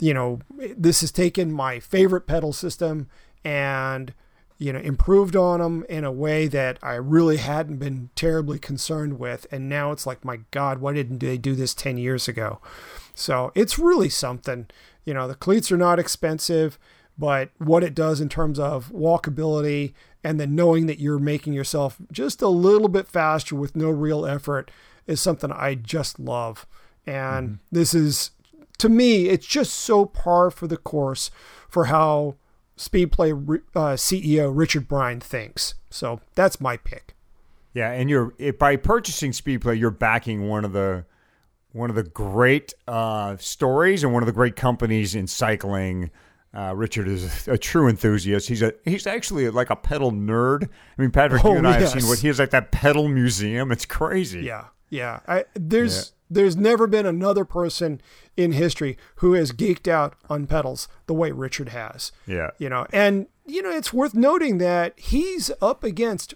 [0.00, 0.40] you know,
[0.76, 3.08] this has taken my favorite pedal system
[3.44, 4.14] and
[4.58, 9.18] you know improved on them in a way that I really hadn't been terribly concerned
[9.18, 12.60] with, and now it's like, my God, why didn't they do this ten years ago?
[13.14, 14.66] So it's really something.
[15.04, 16.78] You know, the cleats are not expensive,
[17.16, 21.96] but what it does in terms of walkability and then knowing that you're making yourself
[22.12, 24.70] just a little bit faster with no real effort
[25.06, 26.66] is something I just love.
[27.06, 27.54] And mm-hmm.
[27.72, 28.32] this is,
[28.78, 31.30] to me, it's just so par for the course
[31.68, 32.36] for how
[32.78, 35.74] Speedplay uh, CEO Richard Bryne thinks.
[35.90, 37.14] So that's my pick.
[37.74, 41.04] Yeah, and you're by purchasing Speedplay, you're backing one of the
[41.72, 46.10] one of the great uh, stories and one of the great companies in cycling.
[46.54, 48.48] Uh, Richard is a, true enthusiast.
[48.48, 50.64] He's a he's actually like a pedal nerd.
[50.64, 51.92] I mean, Patrick, oh, you and I yes.
[51.92, 53.70] have seen what he has like that pedal museum.
[53.70, 54.40] It's crazy.
[54.40, 55.20] Yeah, yeah.
[55.28, 56.12] I, there's.
[56.30, 58.00] There's never been another person
[58.36, 62.12] in history who has geeked out on pedals the way Richard has.
[62.26, 66.34] Yeah, you know, and you know it's worth noting that he's up against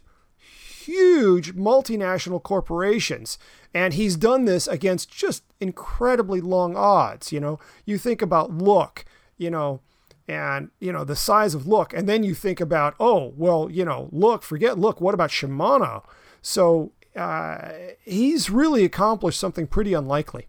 [0.83, 3.39] huge multinational corporations.
[3.75, 7.33] And he's done this against just incredibly long odds.
[7.33, 9.05] You know, you think about look,
[9.39, 9.81] you know,
[10.29, 11.93] and, you know, the size of look.
[11.93, 16.05] And then you think about, oh, well, you know, look, forget look, what about Shimano?
[16.43, 17.73] So uh,
[18.05, 20.49] he's really accomplished something pretty unlikely.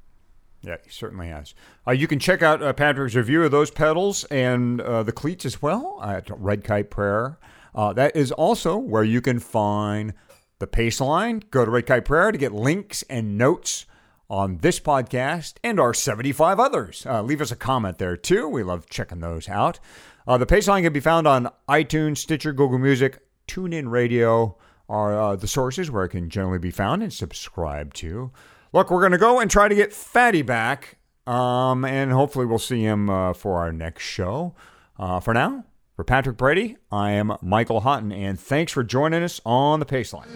[0.62, 1.54] Yeah, he certainly has.
[1.86, 5.46] Uh, you can check out uh, Patrick's review of those pedals and uh, the cleats
[5.46, 7.38] as well at Red Kite Prayer.
[7.76, 10.14] Uh, that is also where you can find
[10.60, 11.44] the Paceline.
[11.52, 13.86] Go to Red Kite Prayer to get links and notes
[14.30, 17.06] on this podcast and our 75 others.
[17.06, 18.48] Uh, leave us a comment there too.
[18.48, 19.80] We love checking those out.
[20.26, 24.58] Uh, the Paceline can be found on iTunes, Stitcher, Google Music, TuneIn Radio
[24.90, 28.32] are uh, the sources where it can generally be found and subscribe to.
[28.74, 32.60] Look, we're going to go and try to get Fatty back, um, and hopefully we'll
[32.60, 34.56] see him uh, for our next show.
[34.98, 35.66] Uh, for now,
[35.96, 40.28] for Patrick Brady, I am Michael Hotten, and thanks for joining us on the Paceline.